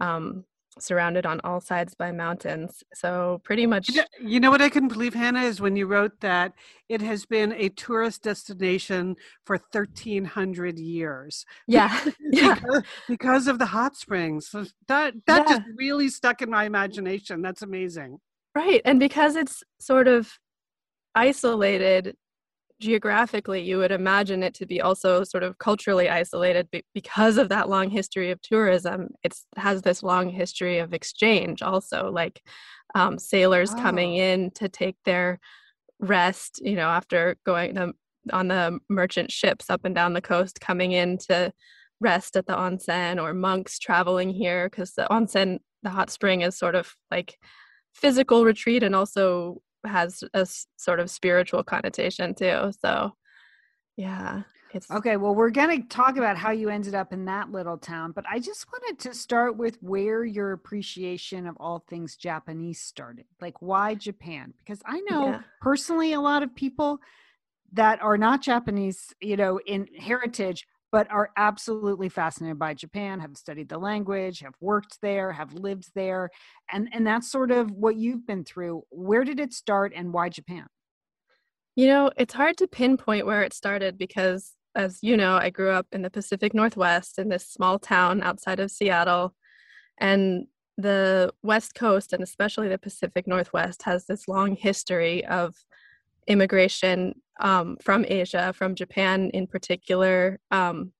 [0.00, 0.44] um
[0.82, 2.82] surrounded on all sides by mountains.
[2.94, 5.76] So pretty oh, much You know, you know what I couldn't believe, Hannah, is when
[5.76, 6.52] you wrote that
[6.88, 11.44] it has been a tourist destination for 1,300 years.
[11.66, 12.04] yeah.
[12.20, 12.54] yeah.
[12.54, 14.48] because, because of the hot springs.
[14.48, 15.56] So that that Yeah.
[15.56, 17.42] just really stuck in my imagination.
[17.42, 18.18] That's amazing.
[18.54, 18.80] Right.
[18.84, 20.30] And because it's sort of
[21.14, 22.16] isolated
[22.80, 27.68] geographically, you would imagine it to be also sort of culturally isolated because of that
[27.68, 29.08] long history of tourism.
[29.22, 32.42] It has this long history of exchange also, like
[32.94, 35.38] um, sailors coming in to take their
[36.00, 37.92] rest, you know, after going the,
[38.32, 41.52] on the merchant ships up and down the coast, coming in to
[42.00, 46.58] rest at the onsen, or monks traveling here because the onsen, the hot spring, is
[46.58, 47.38] sort of like
[47.94, 52.72] physical retreat and also has a sort of spiritual connotation too.
[52.80, 53.16] So,
[53.96, 57.52] yeah, it's Okay, well, we're going to talk about how you ended up in that
[57.52, 62.16] little town, but I just wanted to start with where your appreciation of all things
[62.16, 63.26] Japanese started.
[63.40, 64.52] Like, why Japan?
[64.58, 65.42] Because I know Yeah.
[65.60, 66.98] personally a lot of people
[67.72, 73.36] that are not Japanese, you know, in heritage, but are absolutely fascinated by Japan, have
[73.36, 76.30] studied the language, have worked there, have lived there.
[76.72, 78.82] And, and that's sort of what you've been through.
[78.90, 80.66] Where did it start and why Japan?
[81.76, 85.70] You know, it's hard to pinpoint where it started because, as you know, I grew
[85.70, 89.34] up in the Pacific Northwest in this small town outside of Seattle.
[89.98, 95.54] And the West Coast, and especially the Pacific Northwest, has this long history of
[96.26, 100.38] immigration um, from Asia, from Japan in particular.
[100.50, 100.92] Um,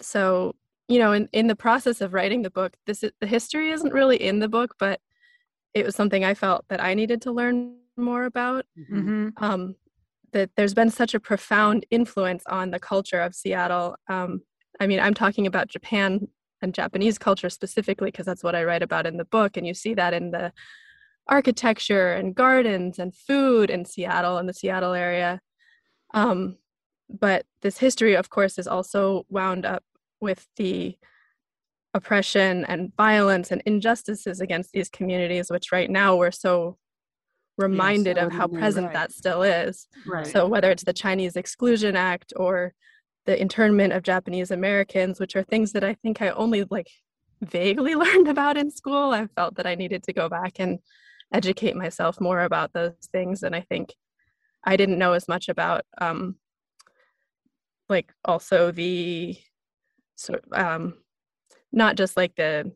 [0.00, 0.56] so,
[0.88, 3.92] you know, in, in the process of writing the book, this is, the history isn't
[3.92, 5.00] really in the book, but
[5.72, 9.28] it was something I felt that I needed to learn more about Mm-hmm.
[9.36, 9.76] um,
[10.32, 13.96] that there's been such a profound influence on the culture of Seattle.
[14.08, 14.42] Um,
[14.78, 16.28] I mean, I'm talking about Japan
[16.62, 19.74] and Japanese culture specifically because that's what I write about in the book, and you
[19.74, 20.52] see that in the
[21.30, 25.40] architecture and gardens and food in Seattle and the Seattle area.
[26.12, 26.58] Um,
[27.08, 29.84] but this history, of course, is also wound up
[30.20, 30.96] with the
[31.94, 36.76] oppression and violence and injustices against these communities, which right now we're so
[37.56, 38.94] reminded of how present right.
[38.94, 39.86] that still is.
[40.06, 40.26] Right.
[40.26, 42.74] So whether it's the Chinese Exclusion Act or
[43.26, 46.88] the internment of Japanese Americans, which are things that I think I only like
[47.42, 50.78] vaguely learned about in school, I felt that I needed to go back and
[51.32, 53.42] educate myself more about those things.
[53.42, 53.94] And I think
[54.64, 56.36] I didn't know as much about um,
[57.88, 59.36] like also the
[60.16, 60.94] sort um,
[61.72, 62.72] not just like the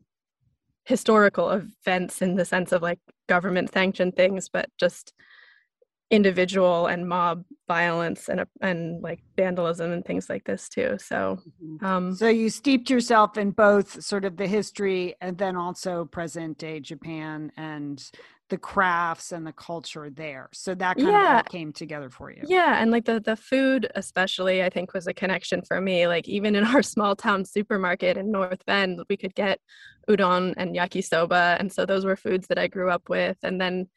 [0.85, 5.13] historical events in the sense of like government sanctioned things, but just
[6.11, 10.97] individual and mob violence and and like vandalism and things like this too.
[10.99, 11.83] So Mhm.
[11.83, 16.59] um So you steeped yourself in both sort of the history and then also present
[16.59, 18.03] day Japan and
[18.49, 20.49] the crafts and the culture there.
[20.53, 21.37] So that kind of Yeah.
[21.37, 22.43] all came together for you.
[22.47, 26.07] Yeah, and like the the food especially I think was a connection for me.
[26.07, 29.59] Like even in our small town supermarket in North Bend, we could get
[30.07, 33.37] udon and yakisoba and so those were foods that I grew up with.
[33.41, 33.87] And then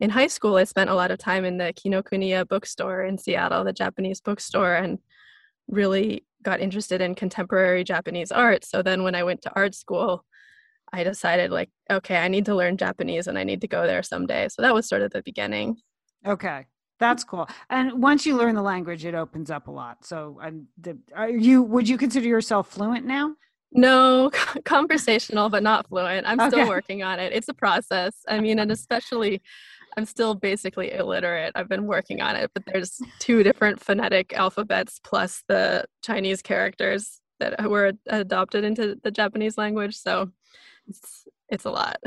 [0.00, 3.64] in high school I spent a lot of time in the Kinokuniya bookstore in Seattle,
[3.64, 4.98] the Japanese bookstore and
[5.68, 8.64] really got interested in contemporary Japanese art.
[8.66, 10.26] So then when I went to art school,
[10.92, 14.02] I decided like okay, I need to learn Japanese and I need to go there
[14.02, 14.48] someday.
[14.48, 15.76] So that was sort of the beginning.
[16.26, 16.66] Okay.
[17.00, 17.48] That's cool.
[17.70, 20.04] And once you learn the language, it opens up a lot.
[20.04, 23.34] So I'm the are you would you consider yourself fluent now?
[23.72, 24.30] No,
[24.64, 26.26] conversational, but not fluent.
[26.26, 27.32] I'm still working on it.
[27.32, 28.14] It's a process.
[28.28, 29.42] I mean, and especially,
[29.96, 31.52] I'm still basically illiterate.
[31.56, 37.20] I've been working on it, but there's two different phonetic alphabets plus the Chinese characters
[37.40, 39.96] that were adopted into the Japanese language.
[39.96, 40.30] So
[40.88, 41.96] it's it's a lot.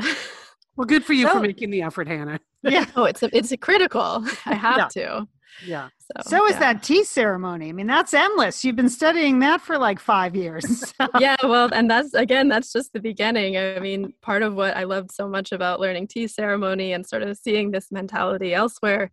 [0.76, 2.38] Well, good for you So- for making the effort, Hannah.
[2.62, 2.86] Yeah.
[2.94, 4.24] oh, it's a, it's a critical.
[4.46, 5.26] I have to.
[5.66, 5.88] Yeah.
[6.22, 6.58] So, So is yeah.
[6.60, 7.68] that tea ceremony.
[7.68, 8.64] I mean, that's endless.
[8.64, 10.94] You've been studying that for like five years.
[11.18, 14.84] yeah well and that's again that's just the beginning i mean part of what i
[14.84, 19.10] loved so much about learning tea ceremony and sort of seeing this mentality elsewhere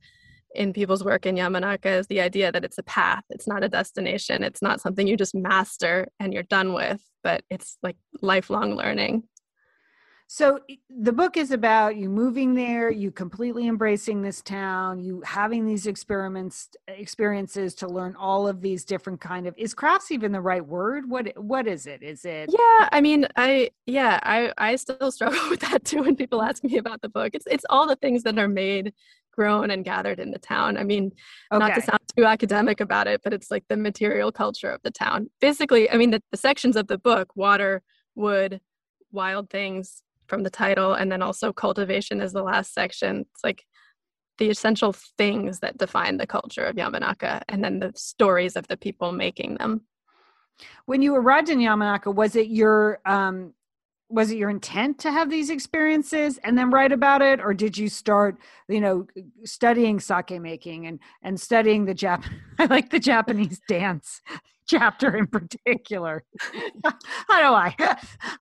[0.53, 3.69] in people's work in yamanaka is the idea that it's a path it's not a
[3.69, 8.75] destination it's not something you just master and you're done with but it's like lifelong
[8.75, 9.23] learning
[10.27, 10.59] So
[10.89, 15.85] the book is about you moving there, you completely embracing this town, you having these
[15.85, 20.65] experiments experiences to learn all of these different kind of is crafts even the right
[20.65, 21.09] word?
[21.09, 22.01] What what is it?
[22.01, 26.15] Is it yeah i mean i yeah i i still struggle with that too when
[26.15, 28.93] people ask me about the book it's it's all the things that are made
[29.31, 31.11] grown and gathered in the town i mean
[31.51, 34.91] not to sound too academic about it, but it's like the material culture of the
[34.91, 35.29] town.
[35.41, 37.81] Basically, I mean, the, the sections of the book water,
[38.15, 38.61] wood,
[39.11, 43.25] wild things from the title, and then also cultivation is the last section.
[43.31, 43.63] It's like
[44.37, 48.77] the essential things that define the culture of Yamanaka, and then the stories of the
[48.77, 49.81] people making them.
[50.85, 53.53] when you arrived in Yamanaka, was it your um
[54.09, 57.77] was it your intent to have these experiences and then write about it or did
[57.77, 58.37] you start
[58.69, 59.07] you know
[59.43, 62.23] studying sake making and and studying the jap
[62.59, 64.21] i like the japanese dance
[64.67, 66.23] chapter in particular
[67.27, 67.75] how do I?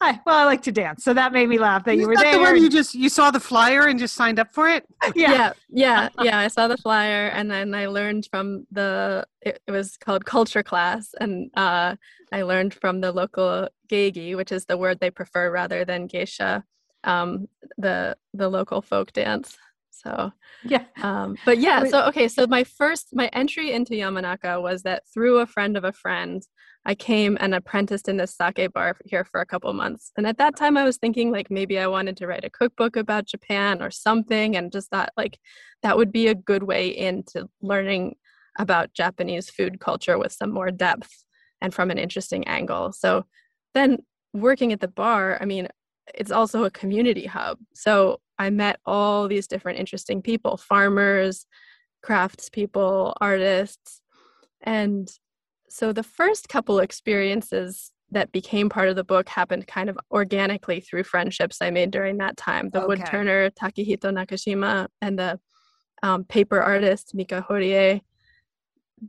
[0.01, 2.23] I well i like to dance so that made me laugh that you were that
[2.23, 4.85] there the one you just you saw the flyer and just signed up for it?
[5.15, 5.33] yeah.
[5.33, 9.71] yeah yeah yeah i saw the flyer and then i learned from the it, it
[9.71, 11.95] was called culture class and uh,
[12.33, 16.65] i learned from the local geigi which is the word they prefer rather than geisha
[17.05, 19.57] um, the the local folk dance
[20.03, 20.33] so
[20.65, 20.85] yeah.
[21.03, 25.39] um, but yeah so okay so my first my entry into yamanaka was that through
[25.39, 26.43] a friend of a friend
[26.85, 30.11] i came and apprenticed in this sake bar here for a couple months.
[30.17, 32.97] And at that time i was thinking like maybe i wanted to write a cookbook
[32.97, 35.39] about japan or something and just thought like
[35.83, 38.17] that would be a good way into learning
[38.59, 41.25] about japanese food culture with some more depth
[41.61, 42.93] and from an interesting angle.
[42.93, 43.25] So
[43.73, 43.99] then
[44.33, 45.69] working at the bar i mean
[46.13, 47.59] it's also a community hub.
[47.75, 51.47] So i met all these different interesting people farmers
[52.05, 54.01] craftspeople artists
[54.63, 55.11] and
[55.69, 60.81] so the first couple experiences that became part of the book happened kind of organically
[60.81, 62.71] through friendships I made during that time.
[62.71, 63.11] The wood Okay.
[63.11, 65.41] turner Takehito Nakashima and the
[66.03, 68.03] um, paper artist Mika Horie.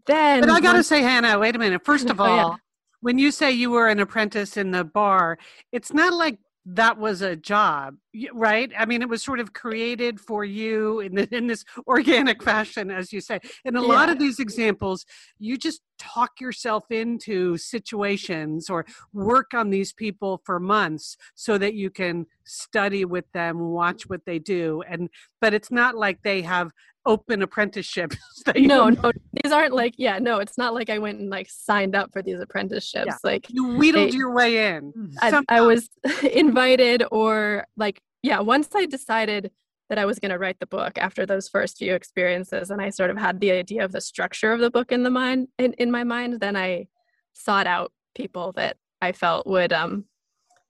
[0.08, 1.86] Then But I got to once- say, Hannah, wait a minute.
[1.86, 2.56] First of Oh, all, yeah.
[3.02, 5.38] when you say you were an apprentice in the bar,
[5.72, 7.96] it's not like that was a job,
[8.34, 8.72] right?
[8.78, 12.90] I mean, it was sort of created for you in, the, in this organic fashion,
[12.90, 13.40] as you say.
[13.64, 15.06] In a lot of these examples,
[15.38, 21.76] you just talk yourself into situations or work on these people for months so that
[21.76, 25.10] you can study with them, watch what they do, and
[25.42, 26.72] but it's not like they have
[27.06, 28.18] open apprenticeships.
[28.56, 29.12] no, no,
[29.44, 32.22] these aren't like yeah, no, it's not like I went and like signed up for
[32.22, 33.06] these apprenticeships.
[33.08, 33.18] Yeah.
[33.24, 35.14] Like you wheedled They- your way in.
[35.22, 35.90] I, I was
[36.34, 39.52] invited or like yeah once i decided
[39.90, 42.90] that i was going to write the book after those first few experiences and i
[42.90, 45.74] sort of had the idea of the structure of the book in the mind in,
[45.74, 46.88] in my mind then i
[47.34, 50.06] sought out people that i felt would um,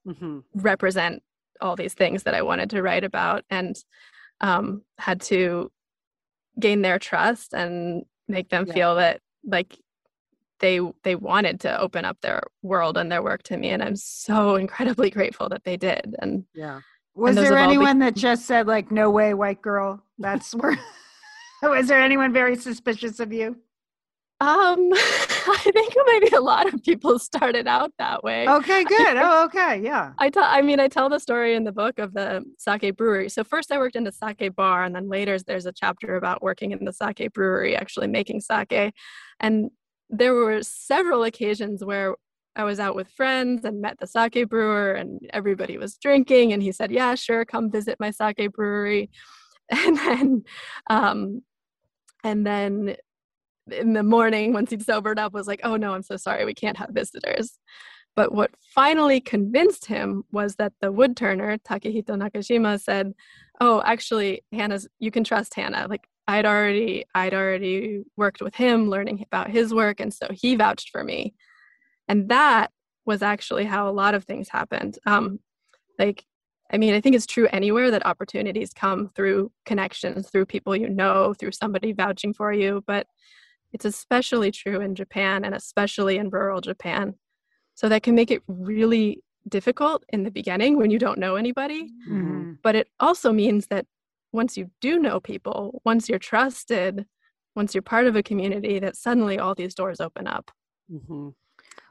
[0.06, 0.42] Mhm.
[0.54, 1.22] represent
[1.62, 3.74] all these things that i wanted to write about and
[4.42, 5.72] um, had to
[6.58, 8.74] gain their trust and make them Yeah.
[8.74, 9.78] feel that like
[10.60, 13.94] they they wanted to open up their world and their work to me and i'm
[13.96, 16.80] so incredibly grateful that they did and Yeah.
[17.14, 20.54] was those there all be- anyone that just said like no way white girl that's
[20.60, 20.78] where
[21.62, 23.56] was there anyone very suspicious of you
[24.40, 24.90] um
[25.50, 29.80] i think maybe a lot of people started out that way okay good oh okay
[29.82, 32.96] yeah I tell I mean I tell the story in the book of the sake
[32.96, 33.28] brewery.
[33.28, 36.42] So first I worked in the sake bar and then later there's a chapter about
[36.42, 38.92] working in the sake brewery actually making sake.
[39.40, 39.70] And
[40.08, 42.16] there were several occasions where
[42.54, 46.62] I was out with friends and met the sake brewer and everybody was drinking and
[46.62, 49.10] he said, "Yeah, sure, come visit my sake brewery."
[49.68, 50.44] And then
[50.88, 51.42] um
[52.22, 52.96] and then
[53.70, 56.44] in the morning once he'd sobered up was like, "Oh no, I'm so sorry.
[56.44, 57.58] We can't have visitors."
[58.16, 63.12] But what finally convinced him was that the wood turner, Takehito Nakashima, said,
[63.60, 65.86] Oh, actually, Hannah's you can trust Hannah.
[65.88, 70.56] Like I'd already I'd already worked with him, learning about his work, and so he
[70.56, 71.34] vouched for me.
[72.08, 72.70] And that
[73.04, 74.98] was actually how a lot of things happened.
[75.06, 75.40] Um,
[75.98, 76.24] like,
[76.70, 80.88] I mean, I think it's true anywhere that opportunities come through connections, through people you
[80.88, 82.82] know, through somebody vouching for you.
[82.86, 83.06] But
[83.76, 87.14] it's especially true in Japan and especially in rural Japan.
[87.74, 91.90] So that can make it really difficult in the beginning when you don't know anybody.
[92.08, 92.52] Mm-hmm.
[92.62, 93.84] But it also means that
[94.32, 97.04] once you do know people, once you're trusted,
[97.54, 100.50] once you're part of a community, that suddenly all these doors open up.
[100.90, 101.28] Mm-hmm.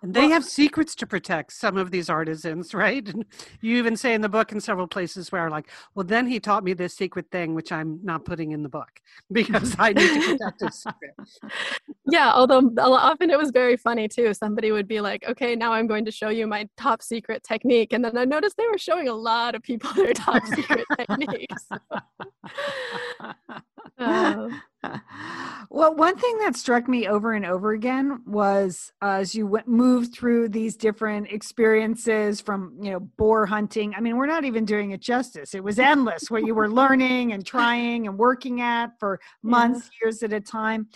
[0.06, 3.08] And they have secrets to protect some of these artisans, right?
[3.08, 3.26] And
[3.62, 6.64] you even say in the book in several places where, like, well, then he taught
[6.64, 9.01] me this secret thing, which I'm not putting in the book
[9.32, 11.16] because I need to protect his secret.
[12.08, 14.32] Yeah, although often it was very funny too.
[14.36, 17.93] Somebody would be like, okay, now I'm going to show you my top secret technique.
[17.93, 21.68] And then I noticed they were showing a lot of people their top secret techniques.
[23.97, 24.49] Uh,
[25.69, 29.67] well, one thing that struck me over and over again was uh, as you went,
[29.67, 33.93] moved through these different experiences from, you know, boar hunting.
[33.95, 35.53] I mean, we're not even doing it justice.
[35.53, 40.07] It was endless what you were learning and trying and working at for months, yeah.
[40.07, 40.88] years at a time.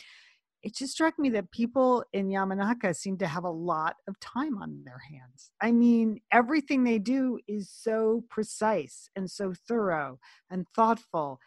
[0.62, 4.62] It just struck me that people in Yamanaka seem to have a lot of time
[4.62, 5.52] on their hands.
[5.62, 10.20] I mean, everything they do is so precise and so thorough
[10.50, 11.40] and thoughtful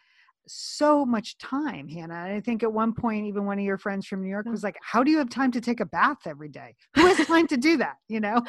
[0.47, 2.13] so much time, Hannah.
[2.13, 4.63] And I think at one point, even one of your friends from New York was
[4.63, 6.75] like, How do you have time to take a bath every day?
[6.95, 7.95] Who has time to do that?
[8.07, 8.41] You know,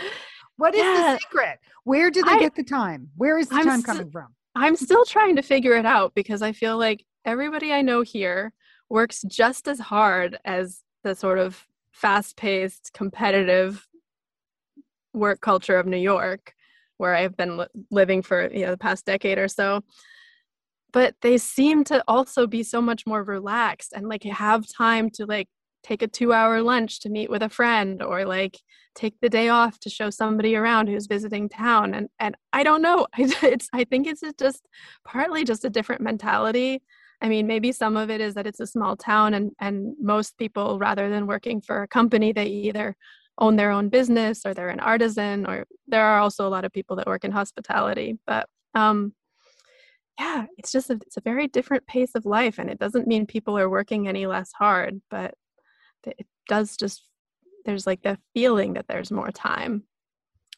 [0.57, 1.15] what is yeah.
[1.15, 1.59] the secret?
[1.85, 3.09] Where do they I, get the time?
[3.17, 4.35] Where is the I'm time st- coming from?
[4.55, 8.53] I'm still trying to figure it out because I feel like everybody I know here
[8.89, 13.87] works just as hard as the sort of fast paced, competitive
[15.13, 16.55] work culture of New York,
[16.99, 19.83] where I've been li- living for you know the past decade or so
[20.95, 25.27] but they seem to also be so much more relaxed and like have time to
[25.27, 25.49] like
[25.83, 28.59] take a two hour lunch to meet with a friend or like
[28.95, 32.81] take the day off to show somebody around who's visiting town and and i don't
[32.81, 33.07] know.
[33.19, 34.67] It's i think it's just
[35.05, 36.81] partly just a different mentality.
[37.21, 40.39] I mean maybe some of it is that it's a small town and and most
[40.39, 42.97] people rather than working for a company they either
[43.39, 46.73] own their own business or they're an artisan or there are also a lot of
[46.73, 49.13] people that work in hospitality but um
[50.19, 53.27] yeah, it's just a, it's a very different pace of life, and it doesn't mean
[53.27, 55.35] people are working any less hard, but
[56.07, 57.09] it does just
[57.65, 59.85] there's like the feeling that there's more time.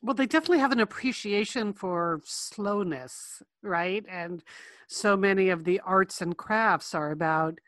[0.03, 4.05] Well, they definitely have an appreciation for slowness, right?
[4.09, 4.43] And
[4.89, 7.59] so many of the arts and crafts are about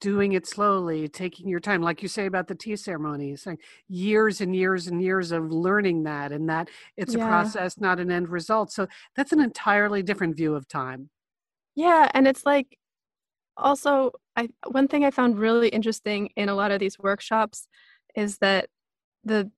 [0.00, 4.40] doing it slowly, taking your time, like you say about the tea ceremonies, like years
[4.40, 7.24] and years and years of learning that, and that it's yeah.
[7.24, 8.72] a process, not an end result.
[8.72, 11.10] So that's an entirely different view of time.
[11.76, 12.78] Yeah, and it's like
[13.56, 17.68] also I one thing I found really interesting in a lot of these workshops
[18.16, 18.68] is that
[19.24, 19.50] the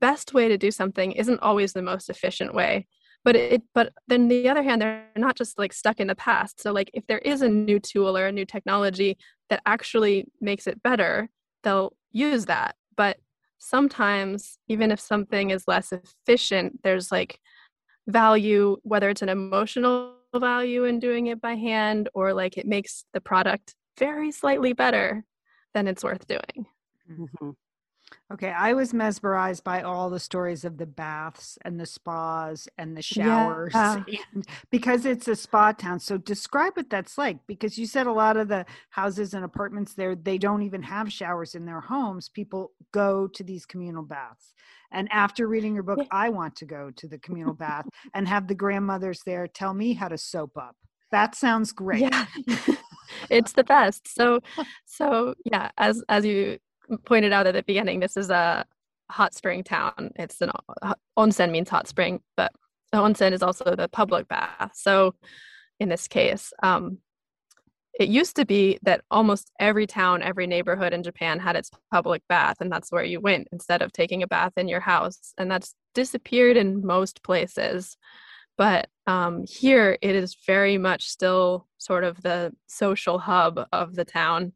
[0.00, 2.86] best way to do something isn't always the most efficient way.
[3.24, 6.60] But it but then the other hand they're not just like stuck in the past.
[6.62, 9.18] So like if there is a new tool or a new technology
[9.50, 11.30] that actually makes it better,
[11.64, 12.76] they'll use that.
[12.96, 13.18] But
[13.58, 17.40] sometimes even if something is less efficient, there's like
[18.08, 23.04] value whether it's an emotional value in doing it by hand or like it makes
[23.12, 25.24] the product very slightly better,
[25.74, 26.66] then it's worth doing.
[27.10, 27.50] Mm-hmm.
[28.32, 32.96] Okay, I was mesmerized by all the stories of the baths and the spas and
[32.96, 34.02] the showers yeah.
[34.34, 35.98] and, because it's a spa town.
[35.98, 39.94] So describe what that's like because you said a lot of the houses and apartments
[39.94, 42.28] there they don't even have showers in their homes.
[42.28, 44.52] People go to these communal baths.
[44.92, 46.06] And after reading your book, yeah.
[46.10, 49.92] I want to go to the communal bath and have the grandmothers there tell me
[49.94, 50.76] how to soap up.
[51.10, 52.00] That sounds great.
[52.00, 52.26] Yeah.
[53.30, 54.08] it's the best.
[54.14, 54.40] So
[54.84, 56.58] so yeah, as as you
[57.04, 58.64] pointed out at the beginning, this is a
[59.10, 60.10] hot spring town.
[60.16, 60.50] It's an
[61.18, 62.52] onsen means hot spring, but
[62.94, 64.72] onsen is also the public bath.
[64.74, 65.14] So
[65.80, 66.98] in this case, um,
[67.98, 72.22] it used to be that almost every town, every neighborhood in Japan had its public
[72.28, 75.32] bath, and that's where you went instead of taking a bath in your house.
[75.36, 77.96] And that's disappeared in most places.
[78.56, 84.04] But um, here, it is very much still sort of the social hub of the
[84.04, 84.52] town.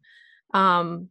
[0.54, 1.08] Um,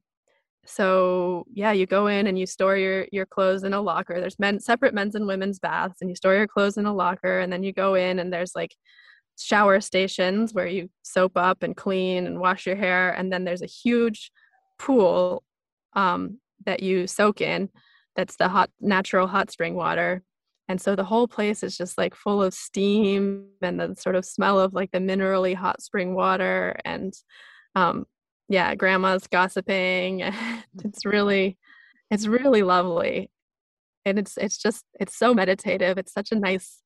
[0.65, 4.19] so yeah, you go in and you store your your clothes in a locker.
[4.19, 7.39] There's men separate men's and women's baths, and you store your clothes in a locker,
[7.39, 8.75] and then you go in and there's like
[9.37, 13.63] shower stations where you soap up and clean and wash your hair, and then there's
[13.63, 14.31] a huge
[14.77, 15.43] pool
[15.93, 17.69] um, that you soak in.
[18.15, 20.21] That's the hot natural hot spring water,
[20.67, 24.25] and so the whole place is just like full of steam and the sort of
[24.25, 27.13] smell of like the minerally hot spring water and
[27.75, 28.05] um,
[28.51, 30.19] yeah, grandma's gossiping.
[30.21, 30.35] it's
[30.77, 31.09] mm-hmm.
[31.09, 31.57] really,
[32.09, 33.31] it's really lovely.
[34.05, 36.81] and it's it's just it's so meditative it's such a nice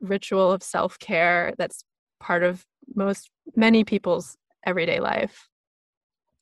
[0.00, 1.84] ritual of self-care that's
[2.20, 5.48] part of most many people's everyday life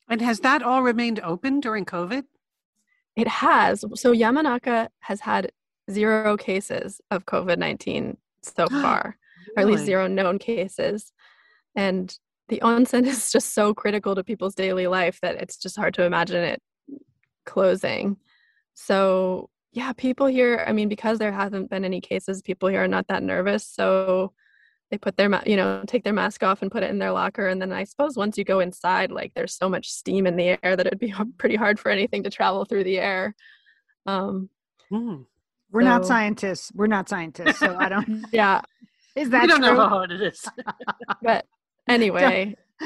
[0.09, 2.23] And has that all remained open during COVID?
[3.15, 5.51] it has so yamanaka has had
[5.89, 9.17] zero cases of covid-19 so far
[9.55, 11.13] or at least zero known cases
[11.75, 12.17] and
[12.49, 16.03] the onsen is just so critical to people's daily life that it's just hard to
[16.03, 16.61] imagine it
[17.45, 18.17] closing
[18.73, 22.87] so yeah people here i mean because there hasn't been any cases people here are
[22.87, 24.31] not that nervous so
[24.91, 27.47] they put their you know take their mask off and put it in their locker
[27.47, 30.57] and then i suppose once you go inside like there's so much steam in the
[30.63, 33.35] air that it'd be pretty hard for anything to travel through the air
[34.05, 34.49] um
[34.91, 35.23] Hmm.
[35.71, 36.71] We're not scientists.
[36.75, 38.23] We're not scientists, so I don't.
[38.31, 38.61] yeah
[39.15, 39.71] Is that We don't true?
[39.73, 40.45] know how hard it is.
[41.23, 41.45] but
[41.87, 42.55] anyway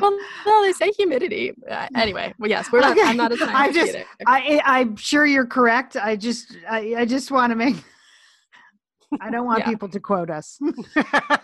[0.00, 0.16] well
[0.46, 3.06] no they say humidity uh, anyway well yes we're not Okay.
[3.06, 4.04] i'm not a I scientist just- either.
[4.26, 5.96] I, I I'm sure you're correct.
[5.96, 7.76] I just I, I just want to make.
[9.22, 9.68] I don't want Yeah.
[9.70, 10.58] people to quote us.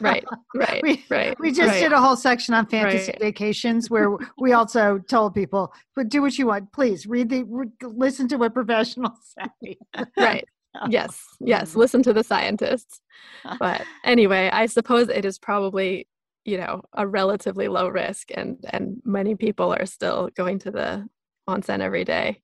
[0.01, 0.23] right
[0.55, 1.81] right We- right We just right.
[1.81, 3.21] did a whole section on fantasy Right.
[3.21, 6.73] vacations where we also told people, but do what you want.
[6.73, 9.77] Please read the, re- listen to what professionals say.
[10.17, 10.47] right
[10.91, 13.01] yes yes listen to the scientists
[13.61, 16.05] but anyway i suppose it is probably
[16.45, 21.09] you know a relatively low risk and and many people are still going to the
[21.49, 22.41] onsen every day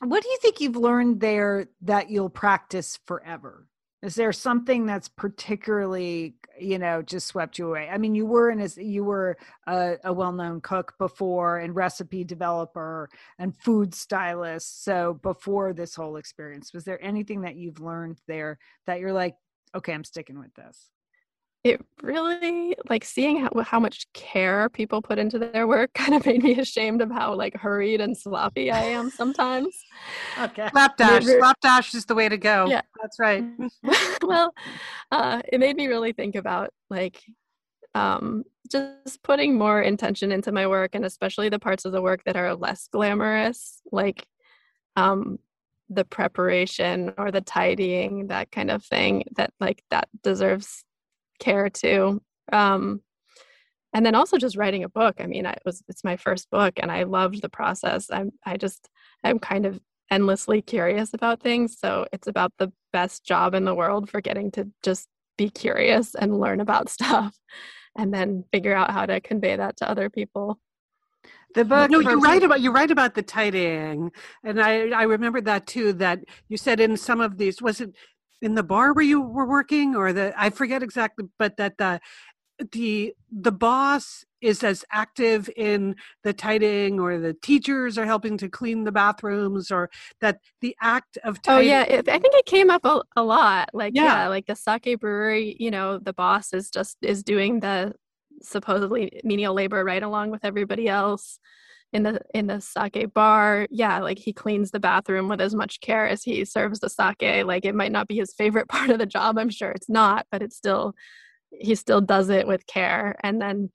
[0.00, 3.66] What do you think you've learned there that you'll practice forever?
[4.02, 7.88] Is there something that's particularly, you know, just swept you away?
[7.88, 12.22] I mean, you were in a, you were a, a well-known cook before and recipe
[12.22, 13.08] developer
[13.38, 14.84] and food stylist.
[14.84, 19.36] So before this whole experience, was there anything that you've learned there that you're like,
[19.74, 20.90] okay, I'm sticking with this?
[21.66, 26.24] It really like seeing how, how much care people put into their work kind of
[26.24, 29.76] made me ashamed of how like hurried and sloppy i am sometimes
[30.38, 30.68] Okay.
[30.70, 31.24] Slapdash.
[31.24, 32.66] Never- Slapdash is the way to go.
[32.68, 32.82] Yeah.
[33.00, 33.44] That's right.
[34.22, 34.52] well
[35.10, 37.22] uh, it made me really think about like
[37.94, 42.22] um, just putting more intention into my work and especially the parts of the work
[42.24, 44.26] that are less glamorous like
[44.96, 45.38] um,
[45.88, 50.84] the preparation or the tidying that kind of thing that like that deserves
[51.38, 52.20] care too
[52.52, 53.00] um,
[53.92, 56.50] and then also just writing a book i mean I, it was it's my first
[56.50, 58.88] book and i loved the process i'm i just
[59.24, 59.80] i'm kind of
[60.10, 64.50] endlessly curious about things so it's about the best job in the world for getting
[64.52, 67.36] to just be curious and learn about stuff
[67.96, 70.60] and then figure out how to convey that to other people
[71.54, 71.90] The book.
[71.90, 74.10] no, you're right about you're right about the tidying,
[74.44, 75.94] and I I remember that too.
[75.94, 76.18] That
[76.50, 77.96] you said in some of these was it
[78.42, 82.00] in the bar where you were working or the I forget exactly, but that the
[82.72, 88.48] the the boss is as active in the tidying or the teachers are helping to
[88.48, 92.70] clean the bathrooms or that the act of Oh yeah, it, I think it came
[92.70, 93.70] up a, a lot.
[93.72, 94.04] Like Yeah.
[94.04, 94.28] yeah.
[94.28, 97.94] like the sake brewery, you know, the boss is just is doing the
[98.42, 101.38] supposedly menial labor right along with everybody else
[101.96, 103.66] in the in the sake bar.
[103.70, 107.44] Yeah, like he cleans the bathroom with as much care as he serves the sake.
[107.44, 110.26] Like it might not be his favorite part of the job, I'm sure it's not,
[110.30, 110.94] but it's still
[111.50, 113.16] he still does it with care.
[113.22, 113.70] And then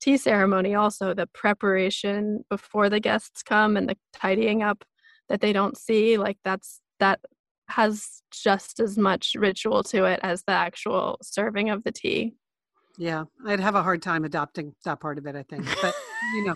[0.00, 4.84] tea ceremony also the preparation before the guests come and the tidying up
[5.28, 7.20] that they don't see like that's that
[7.68, 12.34] has just as much ritual to it as the actual serving of the tea
[12.98, 15.34] Yeah, I'd have a hard time adopting that part of it.
[15.34, 15.94] I think, but
[16.34, 16.54] you know,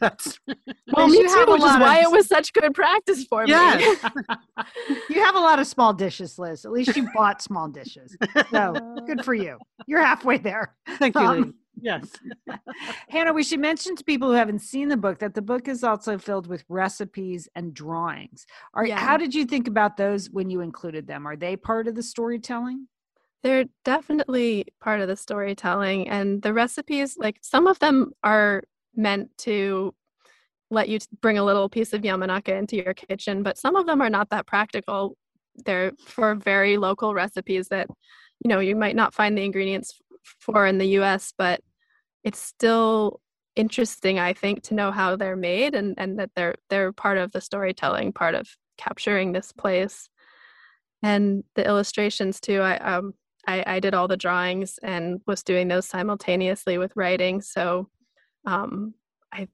[0.00, 0.38] that's
[0.92, 3.24] well me you have too which is lot why of- it was such good practice
[3.24, 4.04] for me Yes.
[5.10, 6.64] You have a lot of small dishes, Liz.
[6.64, 8.16] At least you bought small dishes.
[8.50, 8.74] So
[9.06, 9.58] good for you.
[9.86, 10.74] You're halfway there.
[10.98, 11.20] thank you.
[11.20, 11.52] Um, Lee.
[11.80, 12.10] Yes.
[13.08, 15.82] Hannah, we should mention to people who haven't seen the book that the book is
[15.84, 18.46] also filled with recipes and drawings.
[18.74, 18.98] Are, Yeah.
[18.98, 21.26] How did you think about those when you included them?
[21.26, 22.86] Are they part of the storytelling?
[23.44, 28.64] they're definitely part of the storytelling and the recipes like some of them are
[28.98, 29.94] meant to
[30.70, 34.02] let you bring a little piece of yamanaka into your kitchen but some of them
[34.02, 35.16] are not that practical.
[35.64, 37.88] They're for very local recipes that
[38.44, 40.00] you know you might not find the ingredients
[40.40, 41.60] for in the US but
[42.24, 43.20] it's still
[43.56, 47.32] interesting I think to know how they're made and and that they're they're part of
[47.32, 50.08] the storytelling part of capturing this place.
[51.02, 53.14] And the illustrations too i um
[53.46, 57.88] I, I did all the drawings and was doing those simultaneously with writing so
[58.48, 58.94] um
[59.32, 59.46] i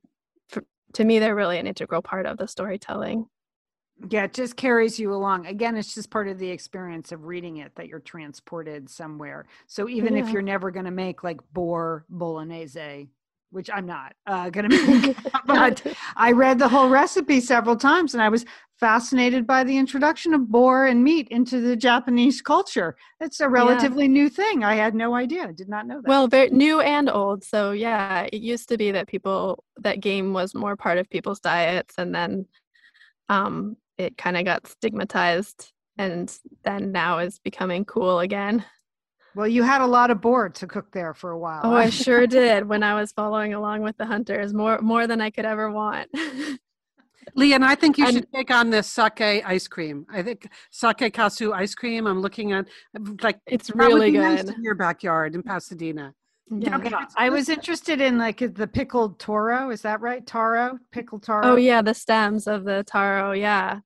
[0.49, 3.26] for, to me they're really an integral part of the storytelling
[4.11, 5.47] Yeah, it just carries you along.
[5.47, 9.47] Again, it's just part of the experience of reading it that you're transported somewhere.
[9.68, 13.09] So even if you're never going to make like boar bolognese,
[13.55, 15.17] which I'm not uh, going to make.
[15.47, 15.83] but
[16.17, 18.45] I read the whole recipe several times, and I was
[18.81, 22.97] fascinated by the introduction of boar and meat into the Japanese culture.
[23.21, 24.11] It's a relatively yeah.
[24.11, 24.65] new thing.
[24.65, 25.45] I had no idea.
[25.45, 26.09] I did not know that.
[26.09, 27.45] Well, very new and old.
[27.45, 31.41] So yeah, it used to be that people that game was more part of people's
[31.41, 32.47] diets, and then
[33.29, 38.65] um, it kind of got stigmatized, and then now is becoming cool again.
[39.35, 41.62] Well, you had a lot of board to cook there for a while.
[41.64, 44.55] Oh, I sure did when I was following along with the hunters.
[44.55, 46.11] More more than I could ever want.
[47.37, 50.07] Lian, I think you and, should take on this sake ice cream.
[50.11, 52.07] I think sake kasu ice cream.
[52.07, 52.66] I'm looking at
[53.22, 56.14] like it's really good nice in your backyard in Pasadena.
[56.51, 56.76] Yeah.
[56.76, 56.93] Okay.
[57.16, 59.70] I was interested in like the pickled taro.
[59.70, 60.24] Is that right?
[60.26, 61.45] Taro, pickled taro.
[61.45, 63.32] Oh yeah, the stems of the taro.
[63.32, 63.80] Yeah.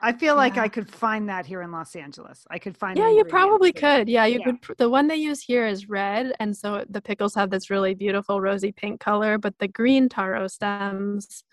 [0.00, 2.46] I feel like I could find that here in Los Angeles.
[2.50, 2.98] I could find.
[2.98, 4.08] Yeah, you probably could.
[4.08, 4.52] Yeah, you yeah.
[4.52, 4.76] could.
[4.78, 8.40] The one they use here is red, and so the pickles have this really beautiful
[8.40, 9.38] rosy pink color.
[9.38, 11.44] But the green taro stems,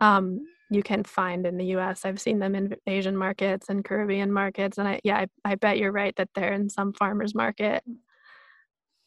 [0.00, 0.40] um,
[0.70, 2.04] you can find in the U.S.
[2.04, 5.78] I've seen them in Asian markets and Caribbean markets, and I yeah, I, I bet
[5.78, 7.82] you're right that they're in some farmers market.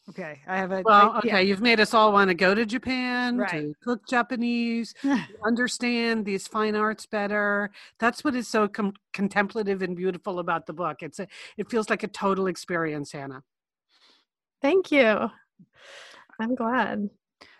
[0.09, 0.81] Okay, I have a.
[0.83, 1.39] Well, okay, yeah.
[1.39, 3.51] you've made us all want to go to Japan right.
[3.51, 4.95] to cook Japanese,
[5.45, 7.69] understand these fine arts better.
[7.99, 11.03] That's what is so com- contemplative and beautiful about the book.
[11.03, 13.43] It's a, it feels like a total experience, Hannah.
[14.63, 15.29] Thank you.
[16.39, 17.09] I'm glad.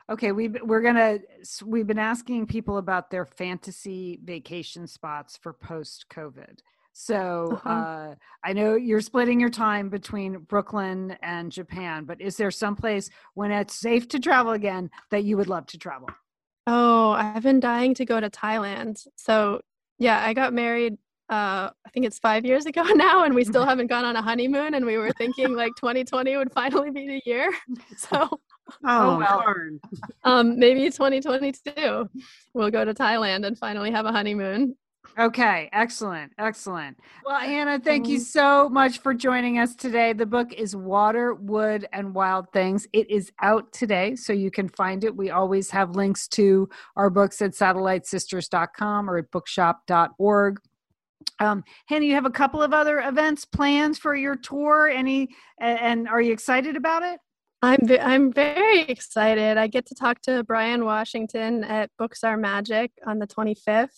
[0.10, 1.20] Okay, we we're gonna
[1.64, 6.62] we've been asking people about their fantasy vacation spots for post COVID.
[7.02, 7.70] So uh-huh.
[7.70, 13.10] uh, I know you're splitting your time between Brooklyn and Japan, but is there someplace
[13.36, 16.10] when it's safe to travel again that you would love to travel?
[16.68, 19.08] Oh, I've been dying to go to Thailand.
[19.16, 19.62] So
[19.98, 20.98] yeah, I got married.
[21.30, 24.22] Uh, I think it's five years ago now, and we still haven't gone on a
[24.22, 24.74] honeymoon.
[24.74, 27.50] And we were thinking like 2020 would finally be the year.
[27.96, 28.40] So oh,
[28.84, 29.56] oh well,
[30.26, 32.10] um, maybe 2022
[32.54, 34.76] we'll go to Thailand and finally have a honeymoon.
[35.18, 36.98] Okay, excellent, excellent.
[37.26, 40.14] Well, Hannah, thank you so much for joining us today.
[40.14, 42.88] The book is Water, Wood, and Wild Things.
[42.94, 45.16] It is out today, so you can find it.
[45.16, 50.60] We always have links to our books at satellitesisters.com or at bookshop.org.
[51.40, 54.88] Um, Hannah, you have a couple of other events planned for your tour.
[54.88, 55.30] Any,
[55.60, 57.20] and are you excited about it?
[57.62, 59.58] I'm I'm very excited.
[59.58, 63.90] I get to talk to Bryan Washington at Books Are Magic on the 25th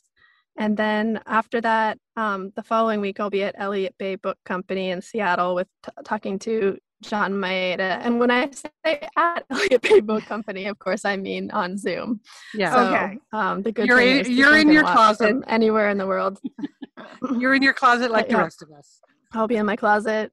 [0.57, 4.89] and then after that, um, the following week, I'll be at Elliott Bay Book Company
[4.89, 7.99] in Seattle with t- talking to John Maeda.
[8.03, 12.21] And when I say at Elliott Bay Book Company, of course, I mean on Zoom.
[12.53, 12.73] Yeah.
[12.73, 13.17] So, okay.
[13.33, 16.39] Um, the good you're thing in, you're in your closet anywhere in the world.
[17.39, 18.99] you're in your closet like the rest of us.
[19.33, 20.31] I'll be in my closet.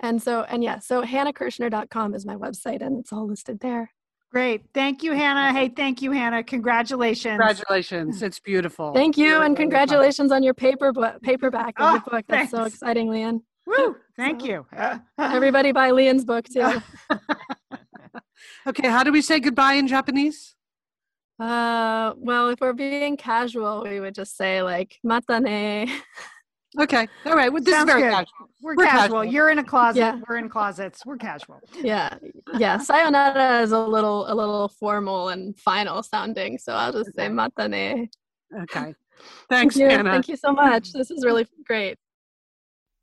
[0.00, 3.92] And so, and yeah, so hannahkirshner.com is my website and it's all listed there.
[4.30, 4.62] Great.
[4.74, 5.58] Thank you, Hannah.
[5.58, 6.42] Hey, thank you, Hannah.
[6.42, 7.38] Congratulations.
[7.38, 8.22] Congratulations.
[8.22, 8.92] It's beautiful.
[8.92, 9.24] Thank you.
[9.24, 9.46] Beautiful.
[9.46, 12.24] And congratulations on your paper paperback of oh, your book.
[12.28, 12.50] That's thanks.
[12.50, 13.40] so exciting, Lian.
[13.66, 13.96] Woo.
[14.16, 14.66] Thank so, you.
[15.18, 16.82] everybody buy Lian's book too.
[18.66, 18.88] okay.
[18.88, 20.54] How do we say goodbye in Japanese?
[21.38, 25.90] Uh, well, if we're being casual, we would just say like matane.
[26.78, 27.08] Okay.
[27.24, 27.52] All right.
[27.52, 28.12] Well, this Sounds is very good.
[28.12, 28.50] casual.
[28.60, 29.00] We're, We're casual.
[29.20, 29.24] casual.
[29.24, 30.00] You're in a closet.
[30.00, 30.20] Yeah.
[30.28, 31.06] We're in closets.
[31.06, 31.60] We're casual.
[31.80, 32.14] Yeah.
[32.58, 32.78] Yeah.
[32.78, 38.08] Sayonara is a little a little formal and final sounding, so I'll just say matane.
[38.62, 38.94] Okay.
[39.48, 39.86] Thanks, Thank you.
[39.86, 40.10] Anna.
[40.10, 40.92] Thank you so much.
[40.92, 41.96] This is really great.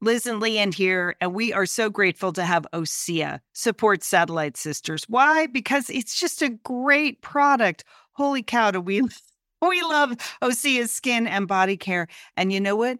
[0.02, 5.06] Liz and Lian here, and we are so grateful to have OSEA support Satellite Sisters.
[5.08, 5.48] Why?
[5.48, 7.84] Because it's just a great product.
[8.14, 9.02] Holy cow, do we
[9.62, 10.12] we love
[10.42, 12.08] OSEA's skin and body care.
[12.38, 13.00] And you know what?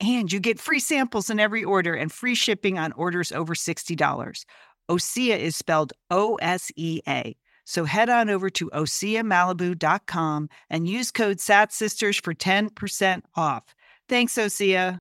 [0.00, 4.44] And you get free samples in every order and free shipping on orders over $60.
[4.90, 7.36] Osea is spelled O S E A.
[7.64, 13.74] So head on over to OseaMalibu.com and use code SATSisters for 10% off.
[14.08, 14.98] Thanks, Osea.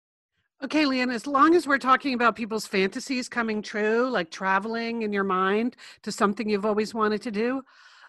[0.63, 5.13] Okay, Lian, as long as we're talking about people's fantasies coming true, like traveling in
[5.13, 7.61] your mind to something you've always wanted to do,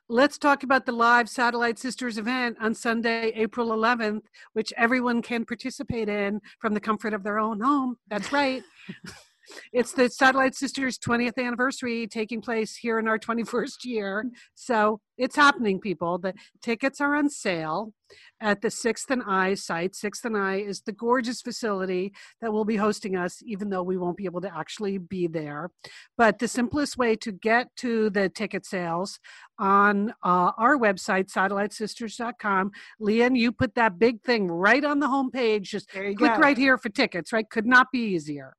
[0.08, 5.44] let's talk about the live Satellite Sisters event on Sunday, April 11th, which everyone can
[5.44, 7.96] participate in from the comfort of their own home.
[8.08, 8.62] That's right.
[9.72, 14.24] it's the Satellite Sisters 20th anniversary taking place here in our 21st year.
[14.54, 16.18] So it's happening, people.
[16.18, 17.92] The tickets are on sale
[18.40, 19.94] at the Sixth and I site.
[19.94, 23.96] Sixth and I is the gorgeous facility that will be hosting us, even though we
[23.96, 25.70] won't be able to actually be there.
[26.18, 29.18] But the simplest way to get to the ticket sales
[29.58, 32.72] on uh, our website, satellitesisters.com.
[33.00, 35.62] Lian, you put that big thing right on the homepage.
[35.62, 36.36] Just click go.
[36.36, 37.48] right here for tickets, right?
[37.48, 38.54] Could not be easier.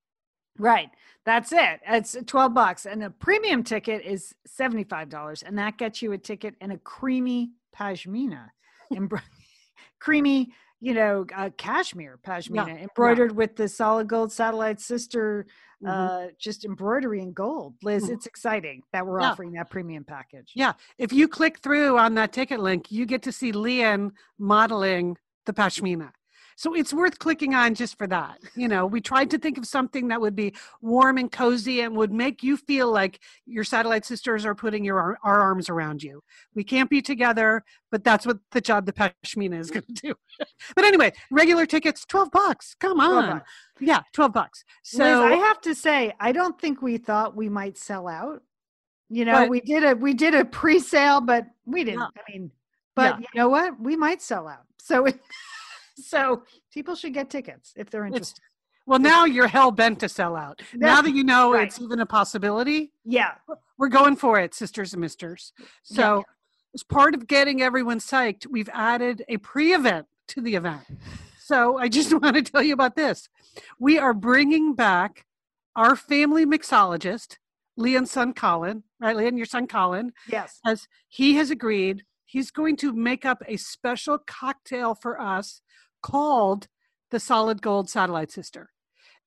[0.57, 0.89] Right.
[1.25, 1.81] That's it.
[1.87, 2.85] It's 12 bucks.
[2.85, 5.43] And a premium ticket is $75.
[5.45, 8.49] And that gets you a ticket in a creamy pashmina.
[8.93, 9.21] Embro-
[9.99, 15.45] creamy, you know, uh, cashmere pashmina embroidered with the solid gold satellite sister
[15.83, 15.89] Mhm.
[15.89, 17.75] uh just embroidery in gold.
[17.83, 18.13] Liz, Mhm.
[18.13, 19.29] it's exciting that we're Yeah.
[19.31, 20.51] offering that premium package.
[20.55, 20.73] Yeah.
[20.97, 25.53] If you click through on that ticket link, you get to see Lian modeling the
[25.53, 26.13] pashmina.
[26.57, 28.39] So it's worth clicking on just for that.
[28.55, 31.95] You know, we tried to think of something that would be warm and cozy and
[31.95, 36.23] would make you feel like your satellite sisters are putting your our arms around you.
[36.55, 40.15] We can't be together, but that's what the job the pashmina is going to do.
[40.75, 42.75] but anyway, regular tickets, 12 bucks.
[42.79, 43.29] Come 12 on.
[43.37, 43.51] bucks.
[43.79, 44.63] Yeah, 12 bucks.
[44.81, 48.41] So Liz, I have to say, I don't think we thought we might sell out.
[49.11, 51.99] You know, But- we did a we did a pre-sale, but we didn't.
[51.99, 52.07] Yeah.
[52.27, 52.51] I mean,
[52.95, 53.27] but Yeah.
[53.31, 53.79] you know what?
[53.79, 54.65] We might sell out.
[54.79, 55.19] So it,
[55.97, 58.41] so people should get tickets if they're It's- interested.
[58.85, 60.61] well, now you're hell bent to sell out.
[60.73, 61.67] Now that you know Right.
[61.67, 63.35] it's even a possibility, Yeah.
[63.77, 65.53] we're going for it, sisters and misters.
[65.83, 66.23] So,
[66.73, 70.83] as part of getting everyone psyched, we've added a pre event to the event.
[71.39, 73.27] So, I just want to tell you about this.
[73.79, 75.25] We are bringing back
[75.75, 77.37] our family mixologist,
[77.77, 79.15] Lian's son Colin, right?
[79.15, 80.59] Lian, your son Colin, Yes.
[80.65, 85.61] as he has agreed, he's going to make up a special cocktail for us
[86.11, 86.67] called
[87.11, 88.69] the Solid Gold Satellite Sister.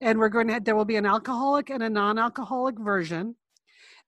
[0.01, 3.37] And we're going to, there will be an alcoholic and a non alcoholic version.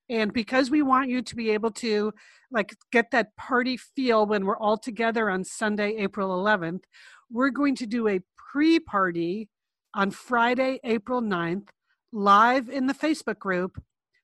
[0.09, 2.13] And because we want you to be able to
[2.51, 6.83] like get that party feel when we're all together on Sunday, April 11th,
[7.31, 8.21] we're going to do a
[8.51, 9.49] pre party
[9.93, 11.67] on Friday, April 9th,
[12.11, 13.81] live in the Facebook group,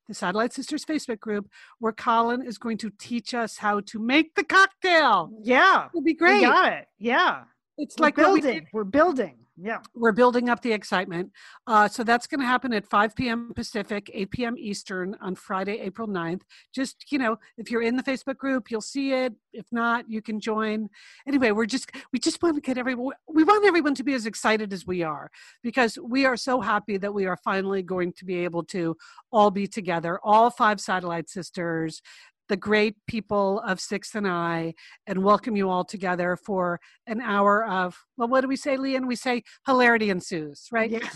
[0.08, 1.48] the Satellite Sisters Facebook group,
[1.80, 5.30] where Colin is going to teach us how to make the cocktail.
[5.44, 5.86] Yeah.
[5.94, 6.42] It'll be We great.
[6.42, 6.86] got it.
[6.98, 7.44] Yeah.
[7.80, 8.68] It's We're like what we building.
[8.74, 9.36] We're building.
[9.62, 9.80] Yeah.
[9.94, 11.32] we're building up the excitement.
[11.68, 13.52] Uh, so that's going to happen at 5 p.m.
[13.54, 14.56] Pacific, 8 p.m.
[14.58, 16.44] Eastern on Friday, April 9th.
[16.74, 19.34] Just, you know, if you're in the Facebook group, you'll see it.
[19.52, 20.88] If not, you can join.
[21.28, 24.26] Anyway, we're just, we just want to get everyone, we want everyone to be as
[24.26, 25.30] excited as we are
[25.62, 28.96] because we are so happy that we are finally going to be able to
[29.30, 32.02] all be together, all five satellite sisters,
[32.50, 34.74] the great people of Sixth and I,
[35.08, 39.08] and welcome you all together for an hour of, well, what do we say, Lian?
[39.08, 40.90] We say hilarity ensues, right?
[40.90, 41.08] Yeah.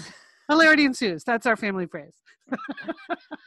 [0.50, 1.24] Hilarity ensues.
[1.24, 2.16] That's our family phrase.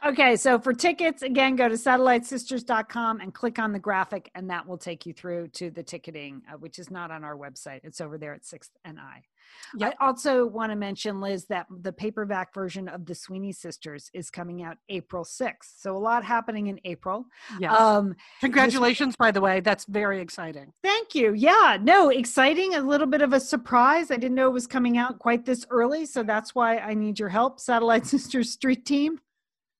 [0.05, 4.65] Okay, so for tickets, again, go to satellitesisters.com and click on the graphic, and that
[4.65, 7.81] will take you through to the ticketing, uh, which is not on our website.
[7.83, 9.23] It's over there at Sixth and I.
[9.81, 14.29] I also want to mention, Liz, that the paperback version of the Sweeney Sisters is
[14.29, 15.73] coming out April 6th.
[15.77, 17.25] So a lot happening in April.
[17.59, 17.79] Yes.
[17.79, 19.59] Um, Congratulations, by the way.
[19.59, 20.73] That's very exciting.
[20.83, 21.33] Thank you.
[21.33, 22.75] Yeah, no, exciting.
[22.75, 24.11] A little bit of a surprise.
[24.11, 26.05] I didn't know it was coming out quite this early.
[26.05, 29.19] So that's why I need your help, Satellite Sisters Street Team.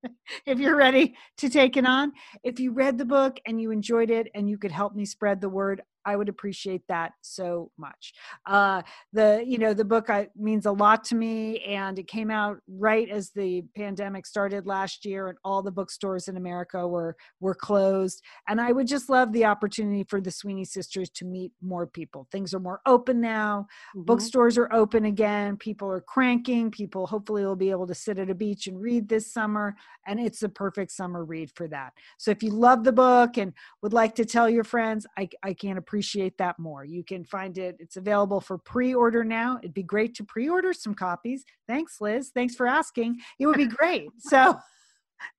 [0.45, 2.13] if you're ready to take it on.
[2.43, 5.41] If you read the book and you enjoyed it and you could help me spread
[5.41, 8.13] the word, I would appreciate that so much.
[8.45, 8.81] Uh,
[9.11, 12.59] the you know the book I, means a lot to me, and it came out
[12.69, 17.53] right as the pandemic started last year, and all the bookstores in America were were
[17.53, 18.23] closed.
[18.47, 22.25] And I would just love the opportunity for the Sweeney sisters to meet more people.
[22.31, 23.67] Things are more open now.
[23.93, 24.05] Mm-hmm.
[24.05, 25.57] Bookstores are open again.
[25.57, 26.71] People are cranking.
[26.71, 29.75] People hopefully will be able to sit at a beach and read this summer,
[30.07, 31.91] and it's a perfect summer read for that.
[32.17, 33.51] So if you love the book and
[33.81, 35.96] would like to tell your friends, I, I can't appreciate
[36.37, 36.83] that more.
[36.83, 39.59] You can find it, it's available for pre order now.
[39.61, 41.43] It'd be great to pre order some copies.
[41.67, 42.31] Thanks, Liz.
[42.33, 43.17] Thanks for asking.
[43.39, 44.09] It would be great.
[44.19, 44.57] So,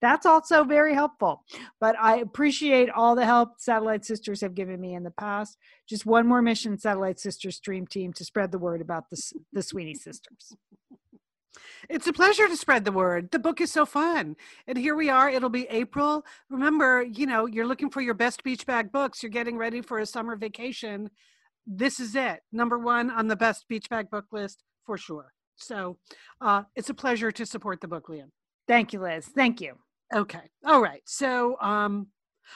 [0.01, 1.45] that's also very helpful.
[1.81, 5.57] But I appreciate all the help Satellite Sisters have given me in the past.
[5.89, 9.21] Just one more mission, Satellite Sisters Stream Team, to spread the word about the,
[9.53, 10.57] the Sweeney Sisters.
[11.89, 13.31] It's a pleasure to spread the word.
[13.31, 14.37] The book is so fun.
[14.67, 15.31] And here we are.
[15.31, 16.25] It'll be April.
[16.51, 19.23] Remember, you know, you're looking for your best beach bag books.
[19.23, 21.11] You're getting ready for a summer vacation.
[21.67, 22.41] This is it.
[22.53, 25.33] Number one on the best beach bag book list for sure.
[25.57, 25.99] So
[26.41, 28.31] uh, it's a pleasure to support the book, Lian.
[28.67, 29.27] Thank you, Liz.
[29.27, 29.75] Thank you.
[30.15, 30.51] Okay.
[30.65, 31.03] All right.
[31.05, 32.09] So, um,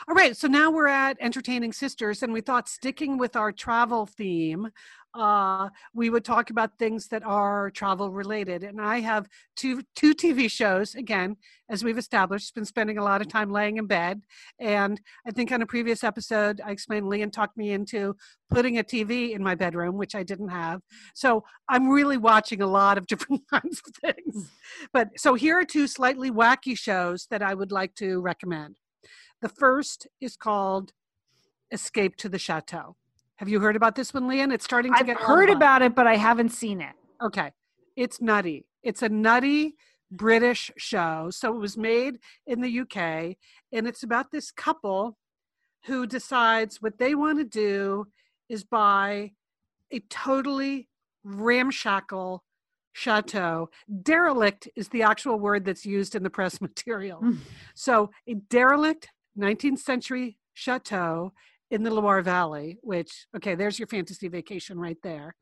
[0.09, 0.37] all right.
[0.37, 4.69] So now we're at entertaining sisters, and we thought sticking with our travel theme,
[5.15, 8.63] uh, we would talk about things that are travel related.
[8.63, 10.95] And I have two two TV shows.
[10.95, 11.37] Again,
[11.69, 14.23] as we've established, been spending a lot of time laying in bed.
[14.59, 18.17] And I think on a previous episode, I explained Lian talked me into
[18.51, 20.81] putting a TV in my bedroom, which I didn't have.
[21.15, 24.51] So I'm really watching a lot of different kinds of things.
[24.93, 28.77] But so here are two slightly wacky shows that I would like to recommend.
[29.43, 30.93] The first is called
[31.73, 32.97] Escape to the Chateau.
[33.37, 34.53] Have you heard about this one, Lian?
[34.53, 36.93] It's starting to I've get heard about it, but I haven't seen it.
[37.21, 37.51] Okay.
[37.97, 38.67] It's nutty.
[38.85, 39.75] It's a nutty
[40.13, 41.29] British show.
[41.31, 43.37] So it was made in the UK,
[43.73, 45.19] and it's about this couple
[45.87, 48.07] who decides what they want to do
[48.49, 49.33] is buy
[49.91, 50.89] a totally
[51.25, 52.45] ramshackle
[52.93, 53.71] chateau.
[54.03, 57.21] Derelict is the actual word that's used in the press material.
[57.21, 57.39] Mm.
[57.75, 59.09] So, a derelict
[59.39, 61.33] 19th century chateau
[61.71, 65.35] in the Loire Valley, which, okay, there's your fantasy vacation right there.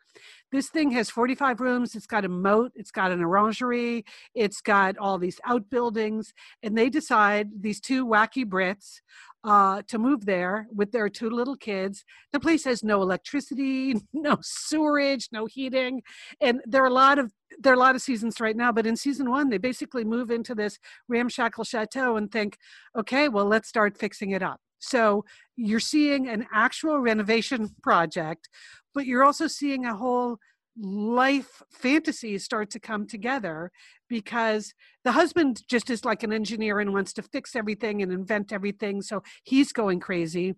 [0.52, 1.94] This thing has 45 rooms.
[1.96, 2.70] It's got a moat.
[2.76, 4.04] It's got an orangery.
[4.34, 6.32] It's got all these outbuildings.
[6.62, 9.00] And they decide, these two wacky Brits,
[9.42, 12.04] uh, to move there with their two little kids.
[12.32, 16.02] The place has no electricity, no sewerage, no heating,
[16.40, 18.72] and there are a lot of there are a lot of seasons right now.
[18.72, 20.78] But in season one, they basically move into this
[21.08, 22.56] ramshackle chateau and think,
[22.96, 24.60] okay, well, let's start fixing it up.
[24.78, 25.24] So
[25.56, 28.48] you're seeing an actual renovation project,
[28.94, 30.38] but you're also seeing a whole
[30.78, 33.70] life fantasy start to come together
[34.08, 34.72] because
[35.04, 39.02] the husband just is like an engineer and wants to fix everything and invent everything
[39.02, 40.54] so he's going crazy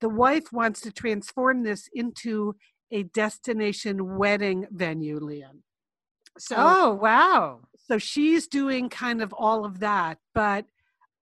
[0.00, 2.54] the wife wants to transform this into
[2.90, 5.62] a destination wedding venue lian
[6.38, 10.66] so oh wow so she's doing kind of all of that but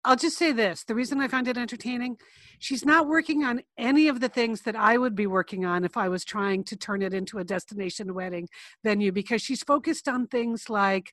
[0.05, 2.17] I'll just say this the reason I find it entertaining,
[2.59, 5.97] she's not working on any of the things that I would be working on if
[5.97, 8.49] I was trying to turn it into a destination wedding
[8.83, 11.13] venue because she's focused on things like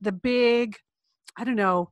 [0.00, 0.76] the big,
[1.36, 1.90] I don't know,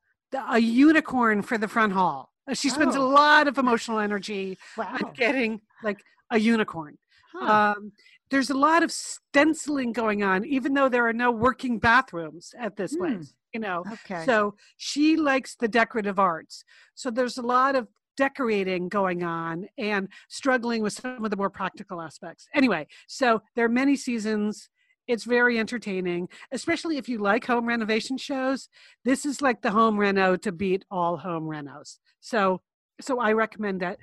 [0.49, 2.31] a unicorn for the front hall.
[2.49, 3.03] Uh, she spends oh.
[3.03, 4.97] a lot of emotional energy wow.
[5.03, 6.01] on getting like
[6.31, 6.97] a unicorn.
[7.33, 7.75] Huh.
[7.77, 7.93] Um,
[8.31, 12.77] there's a lot of stenciling going on, even though there are no working bathrooms at
[12.77, 12.99] this hmm.
[12.99, 13.85] place you know?
[13.91, 14.23] Okay.
[14.27, 16.63] So she likes the decorative arts.
[16.95, 21.49] So there's a lot of decorating going on and struggling with some of the more
[21.49, 22.49] practical aspects.
[22.55, 24.69] Anyway so there are many seasons.
[25.07, 28.69] It's very entertaining especially if you like home renovation shows.
[29.05, 31.99] This is like the home reno to beat all home renos.
[32.21, 32.61] So
[33.01, 33.99] so i recommend it.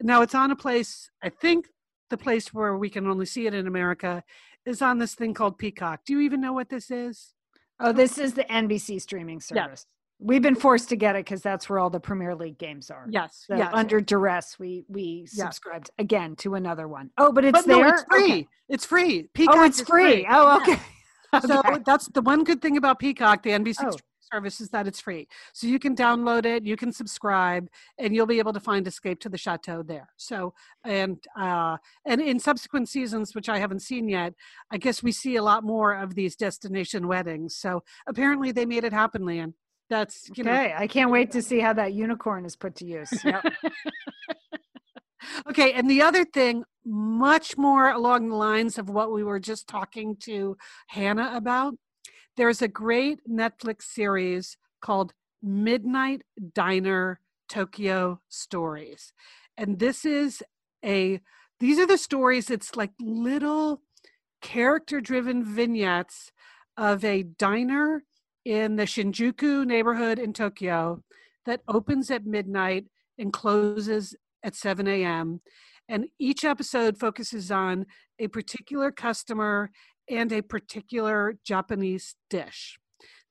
[0.00, 1.66] Now it's on a place i think
[2.10, 4.22] the place where we can only see it in america
[4.64, 7.34] is on this thing called peacock do you even know what this is
[7.78, 9.86] Oh, this is the NBC streaming service.
[10.18, 13.06] We've been forced to get it because that's where all the Premier League games are.
[13.10, 13.44] Yes.
[13.46, 13.70] So yes.
[13.74, 17.10] Under duress, we we subscribed again to another one.
[17.18, 17.88] Oh, but it's but there.
[17.88, 18.24] No, it's free.
[18.24, 18.48] Okay.
[18.70, 19.24] It's free.
[19.24, 20.12] Oh, peacock oh, it's free.
[20.12, 20.26] free.
[20.30, 20.72] Oh, okay.
[20.72, 20.74] Yeah.
[20.76, 20.82] okay.
[21.46, 23.96] So that's the one good thing about Peacock, the NBC oh
[24.36, 25.26] service is that it's free.
[25.54, 27.68] So you can download it, you can subscribe,
[27.98, 30.08] and you'll be able to find Escape to the Chateau there.
[30.16, 30.52] So
[30.84, 34.34] and uh, and in subsequent seasons, which I haven't seen yet,
[34.70, 37.56] I guess we see a lot more of these destination weddings.
[37.56, 39.54] So apparently they made it happen, Lian.
[39.88, 40.68] That's you okay.
[40.68, 43.12] Know, I can't wait to see how that unicorn is put to use.
[43.24, 43.44] Yep.
[45.48, 49.66] okay, and the other thing, much more along the lines of what we were just
[49.66, 50.56] talking to
[50.88, 51.74] Hannah about,
[52.36, 56.22] there's a great Netflix series called Midnight
[56.54, 59.12] Diner Tokyo Stories.
[59.56, 60.42] And this is
[60.84, 61.20] a
[61.58, 62.50] these are the stories.
[62.50, 63.80] It's like little
[64.42, 66.30] character-driven vignettes
[66.76, 68.04] of a diner
[68.44, 71.02] in the Shinjuku neighborhood in Tokyo
[71.46, 72.84] that opens at midnight
[73.18, 75.40] and closes at 7 a.m.
[75.88, 77.86] And each episode focuses on
[78.18, 79.70] a particular customer
[80.08, 82.78] and a particular Japanese dish.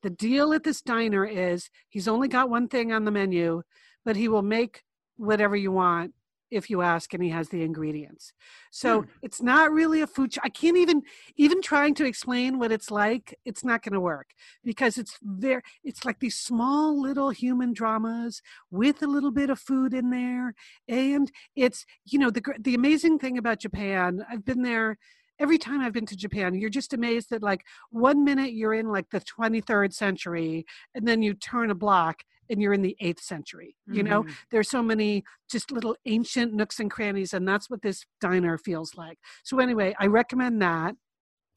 [0.03, 3.63] The deal at this diner is he's only got one thing on the menu,
[4.03, 4.84] but he will make
[5.17, 6.13] whatever you want
[6.51, 8.32] if you ask and he has the ingredients
[8.71, 9.09] so hmm.
[9.21, 11.01] it's not really a food ch- i can't even
[11.38, 14.30] even trying to explain what it's like it's not going to work
[14.63, 19.59] because it's very it's like these small little human dramas with a little bit of
[19.59, 20.53] food in there
[20.88, 24.97] and it's you know the the amazing thing about japan i've been there
[25.39, 28.88] every time I've been to Japan, you're just amazed that like one minute you're in
[28.88, 33.21] like the 23rd century and then you turn a block and you're in the eighth
[33.21, 33.75] century.
[33.88, 34.09] You mm-hmm.
[34.09, 38.57] know, there's so many just little ancient nooks and crannies, and that's what this diner
[38.57, 39.17] feels like.
[39.43, 40.95] So anyway, I recommend that.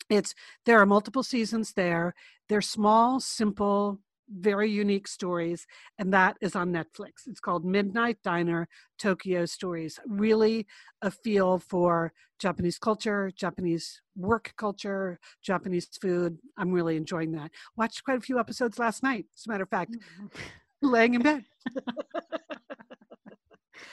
[0.09, 2.15] It's there are multiple seasons there.
[2.49, 4.01] They're small, simple,
[4.31, 5.67] very unique stories,
[5.99, 7.27] and that is on Netflix.
[7.27, 8.69] It's called Midnight Diner
[8.99, 9.99] Tokyo Stories.
[10.07, 10.67] Really
[11.03, 16.39] a feel for Japanese culture, Japanese work culture, Japanese food.
[16.57, 17.51] I'm really enjoying that.
[17.77, 19.93] Watched quite a few episodes last night, as a matter of fact.
[19.93, 20.89] Mm-hmm.
[20.89, 21.45] laying in bed.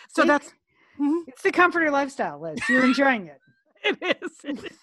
[0.09, 1.17] so See, that's mm-hmm.
[1.27, 2.59] it's the comforter lifestyle, Liz.
[2.69, 3.39] You're enjoying it.
[4.01, 4.31] it is.
[4.43, 4.77] It is.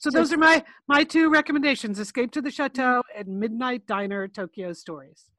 [0.00, 4.72] So those are my my two recommendations: Escape to the Chateau and Midnight Diner Tokyo
[4.72, 5.30] Stories.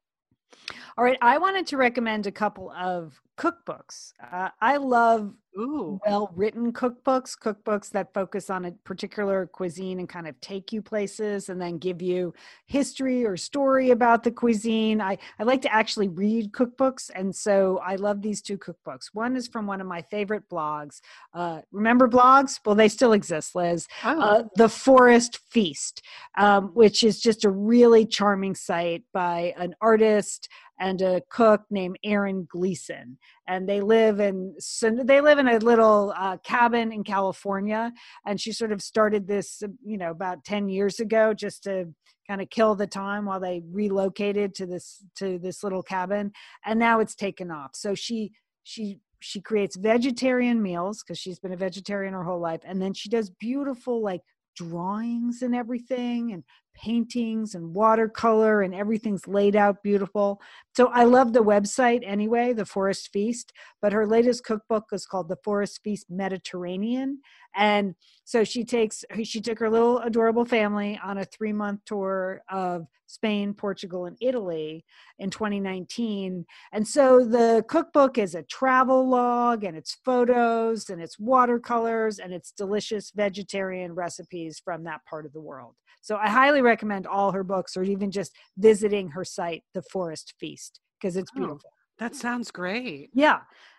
[0.96, 4.12] All right, I wanted to recommend a couple of cookbooks.
[4.32, 10.28] Uh, I love well written cookbooks, cookbooks that focus on a particular cuisine and kind
[10.28, 12.34] of take you places and then give you
[12.66, 15.00] history or story about the cuisine.
[15.00, 19.06] I, I like to actually read cookbooks, and so I love these two cookbooks.
[19.14, 21.00] One is from one of my favorite blogs.
[21.32, 22.60] Uh, remember blogs?
[22.64, 23.86] Well, they still exist, Liz.
[24.04, 24.20] Oh.
[24.20, 26.02] Uh, the Forest Feast,
[26.36, 30.48] um, which is just a really charming site by an artist
[30.78, 33.18] and a cook named Erin Gleeson,
[33.48, 37.92] and they live in they live in a little uh, cabin in California.
[38.26, 41.86] And she sort of started this, you know, about ten years ago, just to
[42.28, 46.32] kind of kill the time while they relocated to this to this little cabin,
[46.64, 47.70] and now it's taken off.
[47.74, 52.60] So she she she creates vegetarian meals because she's been a vegetarian her whole life
[52.64, 54.20] and then she does beautiful like
[54.56, 56.44] drawings and everything and
[56.76, 60.40] paintings and watercolor and everything's laid out beautiful.
[60.76, 65.28] So I love the website anyway, The Forest Feast, but her latest cookbook is called
[65.28, 67.20] The Forest Feast Mediterranean
[67.56, 72.86] and so she takes she took her little adorable family on a 3-month tour of
[73.06, 74.84] Spain, Portugal and Italy
[75.20, 76.44] in 2019.
[76.72, 82.34] And so the cookbook is a travel log and it's photos and it's watercolors and
[82.34, 85.74] it's delicious vegetarian recipes from that part of the world.
[86.02, 90.34] So I highly recommend all her books or even just visiting her site, The Forest
[90.38, 91.70] Feast, because it's oh, beautiful.
[91.72, 93.08] Oh, that sounds great.
[93.14, 93.38] Yeah.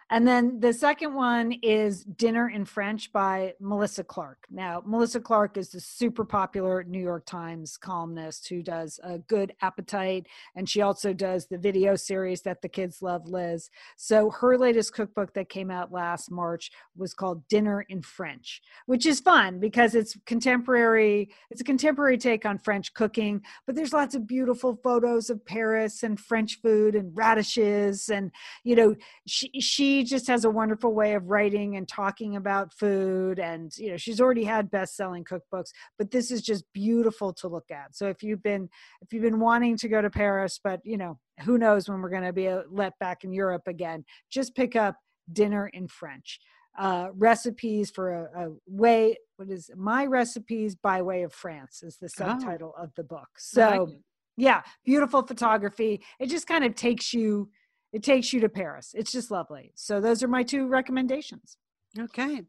[0.10, 4.46] And then the second one is Dinner in French by Melissa Clark.
[4.50, 9.54] Now, Melissa Clark is the super popular New York Times columnist who does a good
[9.62, 10.28] appetite.
[10.56, 13.70] And she also does the video series that the kids love, Liz.
[13.98, 19.06] So her latest cookbook that came out last March was called Dinner in French, which
[19.06, 24.16] is fun because it's contemporary, it's a contemporary take on French cooking, but there's lots
[24.16, 28.08] of beautiful photos of Paris and French food and radishes.
[28.08, 28.32] And,
[28.64, 28.96] you know,
[29.26, 33.90] she, she just has a wonderful way of writing and talking about food and you
[33.90, 38.08] know she's already had best-selling cookbooks but this is just beautiful to look at so
[38.08, 38.70] if you've been
[39.02, 42.10] if you've been wanting to go to paris but you know who knows when we're
[42.10, 44.96] going to be uh, let back in europe again just pick up
[45.32, 46.40] dinner in french
[46.80, 51.98] uh, recipes for a, a, way what is my recipes by way of france is
[51.98, 52.18] the oh.
[52.18, 52.84] subtitle oh.
[52.84, 53.98] of the book so like
[54.38, 57.50] yeah beautiful photography it just kind of takes you
[57.94, 58.94] it takes you to Paris.
[58.96, 59.72] It's just lovely.
[59.76, 61.58] So those are my two recommendations.
[61.98, 62.44] Okay.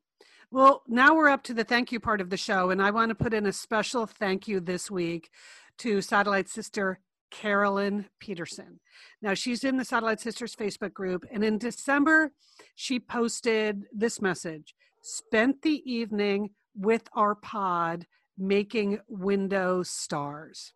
[0.50, 3.10] Well, now we're up to the thank you part of the show, and I want
[3.10, 5.30] to put in a special thank you this week
[5.78, 7.00] to Satellite Sister
[7.30, 8.80] Carolyn Peterson.
[9.20, 12.32] Now, she's in the Satellite Sisters Facebook group, and in December,
[12.74, 18.06] she posted this message Spent the evening with our pod
[18.36, 20.72] making window stars.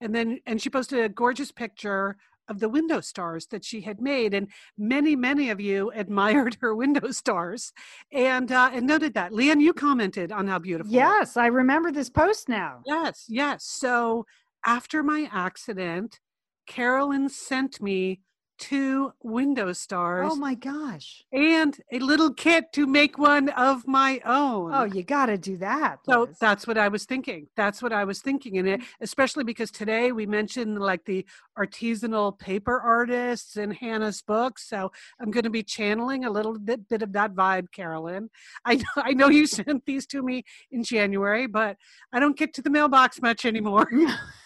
[0.00, 2.16] And then, and she posted a gorgeous picture
[2.48, 6.74] of the window stars that she had made and many many of you admired her
[6.74, 7.72] window stars
[8.12, 9.32] and uh, and noted that.
[9.32, 10.92] Lian you commented on how beautiful.
[10.92, 12.80] Yes i remember this post now.
[12.86, 13.64] Yes yes.
[13.64, 14.26] So
[14.64, 16.20] after my accident
[16.66, 18.20] carolyn sent me
[18.58, 21.24] two window oh stars Oh my gosh.
[21.32, 24.74] and a little kit to make one of my oh, own.
[24.74, 26.00] Oh, you got to do that.
[26.04, 27.48] So that's what I was thinking.
[27.56, 28.58] That's what I was thinking.
[28.58, 28.84] And it, mm.
[29.00, 31.24] especially because today we mentioned like the
[31.58, 34.58] artisanal paper artists in Hannah's book.
[34.58, 38.30] So I'm going to be channeling a little bit, bit of that vibe, Carolyn.
[38.64, 41.76] I know, I know you sent these to me in January, but
[42.12, 43.88] I don't get to the mailbox much anymore.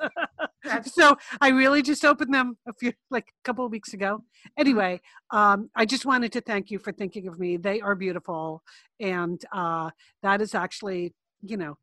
[0.84, 4.24] so I really just opened them a few, like a couple of weeks ago.
[4.58, 5.00] Anyway,
[5.30, 7.56] um, I just wanted to thank you for thinking of me.
[7.56, 8.62] They are beautiful,
[9.00, 9.90] and uh,
[10.22, 11.76] that is actually, you know,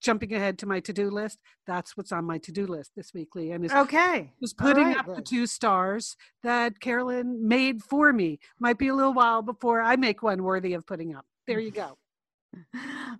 [0.00, 1.38] jumping ahead to my to-do list.
[1.66, 4.32] That's what's on my to-do list this weekly, and is okay.
[4.40, 8.38] is All putting right, up the two stars that Carolyn made for me.
[8.58, 11.26] Might be a little while before I make one worthy of putting up.
[11.46, 11.98] There you go.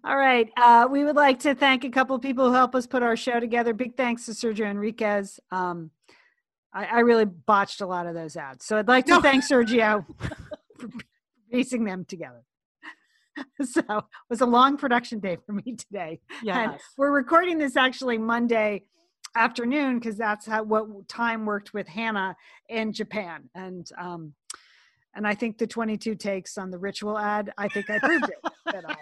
[0.05, 0.49] All right.
[0.57, 3.17] Uh, we would like to thank a couple of people who help us put our
[3.17, 3.73] show together.
[3.73, 5.39] Big thanks to Sergio Enriquez.
[5.51, 5.91] Um,
[6.73, 8.65] I, I really botched a lot of those ads.
[8.65, 9.21] So I'd like to No.
[9.21, 10.05] thank Sergio
[10.79, 10.89] for
[11.53, 12.43] piecing them together.
[13.65, 16.21] So it was a long production day for me today.
[16.65, 18.83] And we're recording this actually Monday
[19.35, 22.37] afternoon because that's how what time worked with Hannah
[22.69, 23.49] in Japan.
[23.55, 24.35] And um,
[25.15, 28.50] and I think the 22 takes on the ritual ad, I think I proved it.
[28.67, 28.95] That I,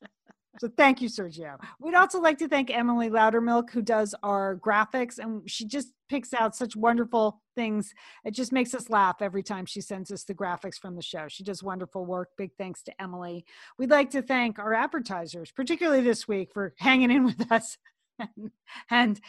[0.60, 1.58] so thank you, Sergio.
[1.80, 6.32] We'd also like to thank Emily Loudermilk, who does our graphics, and she just picks
[6.32, 7.92] out such wonderful things.
[8.24, 11.26] It just makes us laugh every time she sends us the graphics from the show.
[11.28, 12.30] She does wonderful work.
[12.36, 13.44] Big thanks to Emily.
[13.78, 17.76] We'd like to thank our advertisers, particularly this week, for hanging in with us.
[18.90, 19.20] and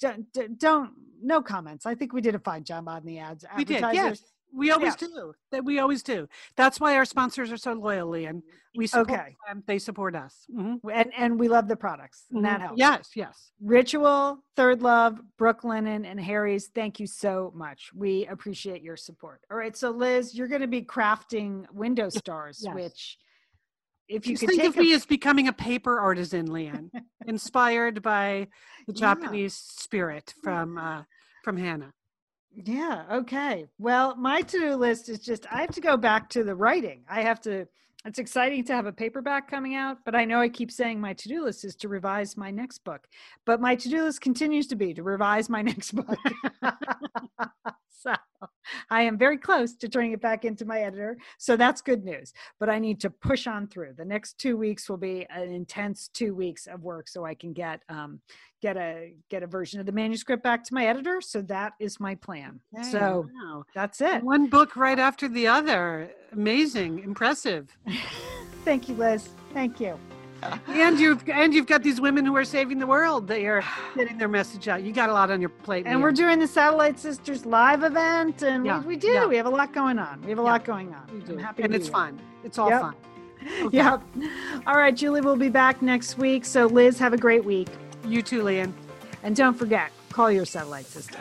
[0.00, 0.90] don't, uh, don't
[1.22, 1.86] no comments.
[1.86, 3.44] I think we did a fine job on the ads.
[3.56, 4.22] We did, yes.
[4.56, 5.08] We always Yeah.
[5.08, 5.34] do.
[5.52, 6.28] That we always do.
[6.56, 8.42] That's why our sponsors are so loyal, and
[8.74, 9.36] we support Okay.
[9.46, 9.62] them.
[9.66, 10.46] They support us.
[10.50, 10.80] Mhm.
[10.92, 12.64] and and we love the products and that Mhm.
[12.66, 13.52] helps Yes, yes.
[13.60, 19.76] ritual ThirdLove brooklinen and harry's thank you so much we appreciate your support all right
[19.76, 22.74] so liz you're going to be crafting window stars Yes.
[22.74, 23.18] which
[24.08, 26.90] if you Just think of a, me as becoming a paper artisan, Lian,
[27.26, 28.46] inspired by
[28.86, 29.00] the Yeah.
[29.00, 31.02] Japanese spirit from uh,
[31.42, 31.92] from Hannah.
[32.64, 33.66] Yeah okay.
[33.78, 37.02] Well my to-do list is just i have to go back to the writing.
[37.08, 37.66] I have to
[38.04, 41.12] it's exciting to have a paperback coming out but i know i keep saying my
[41.12, 43.06] to-do list is to revise my next book.
[43.44, 46.18] But my to-do list continues to be to revise my next book.
[47.98, 48.14] So
[48.90, 51.16] i am very close to turning it back into my editor.
[51.38, 52.32] So that's good news.
[52.60, 53.94] But i need to push on through.
[53.96, 57.52] The next two weeks will be an intense two weeks of work so i can
[57.52, 58.20] get um,
[58.62, 62.00] get a get a version of the manuscript back to my editor so that is
[62.00, 62.58] my plan
[62.90, 63.64] so wow.
[63.74, 66.10] that's it one book right after the other.
[66.32, 67.76] Amazing, impressive.
[68.64, 69.98] thank you liz thank you
[70.68, 73.26] and you've and you've got these women who are saving the world.
[73.26, 73.64] They are
[73.96, 74.82] getting their message out.
[74.82, 75.86] You got a lot on your plate.
[75.86, 79.26] and we're doing the satellite sisters live event and Yeah, we, we do yeah.
[79.26, 81.26] we have a lot going on we have a Yeah, lot going on We I'm
[81.26, 81.36] do.
[81.38, 82.20] happy and it's fun.
[82.44, 82.80] It's all Yep.
[82.80, 82.94] fun.
[83.62, 83.76] Okay.
[83.76, 84.02] Yep.
[84.66, 86.44] All right, Julie will be back next week.
[86.44, 87.68] So, Liz, have a great week.
[88.06, 88.72] You too, Lian.
[89.22, 91.18] And don't forget, call your satellite sister.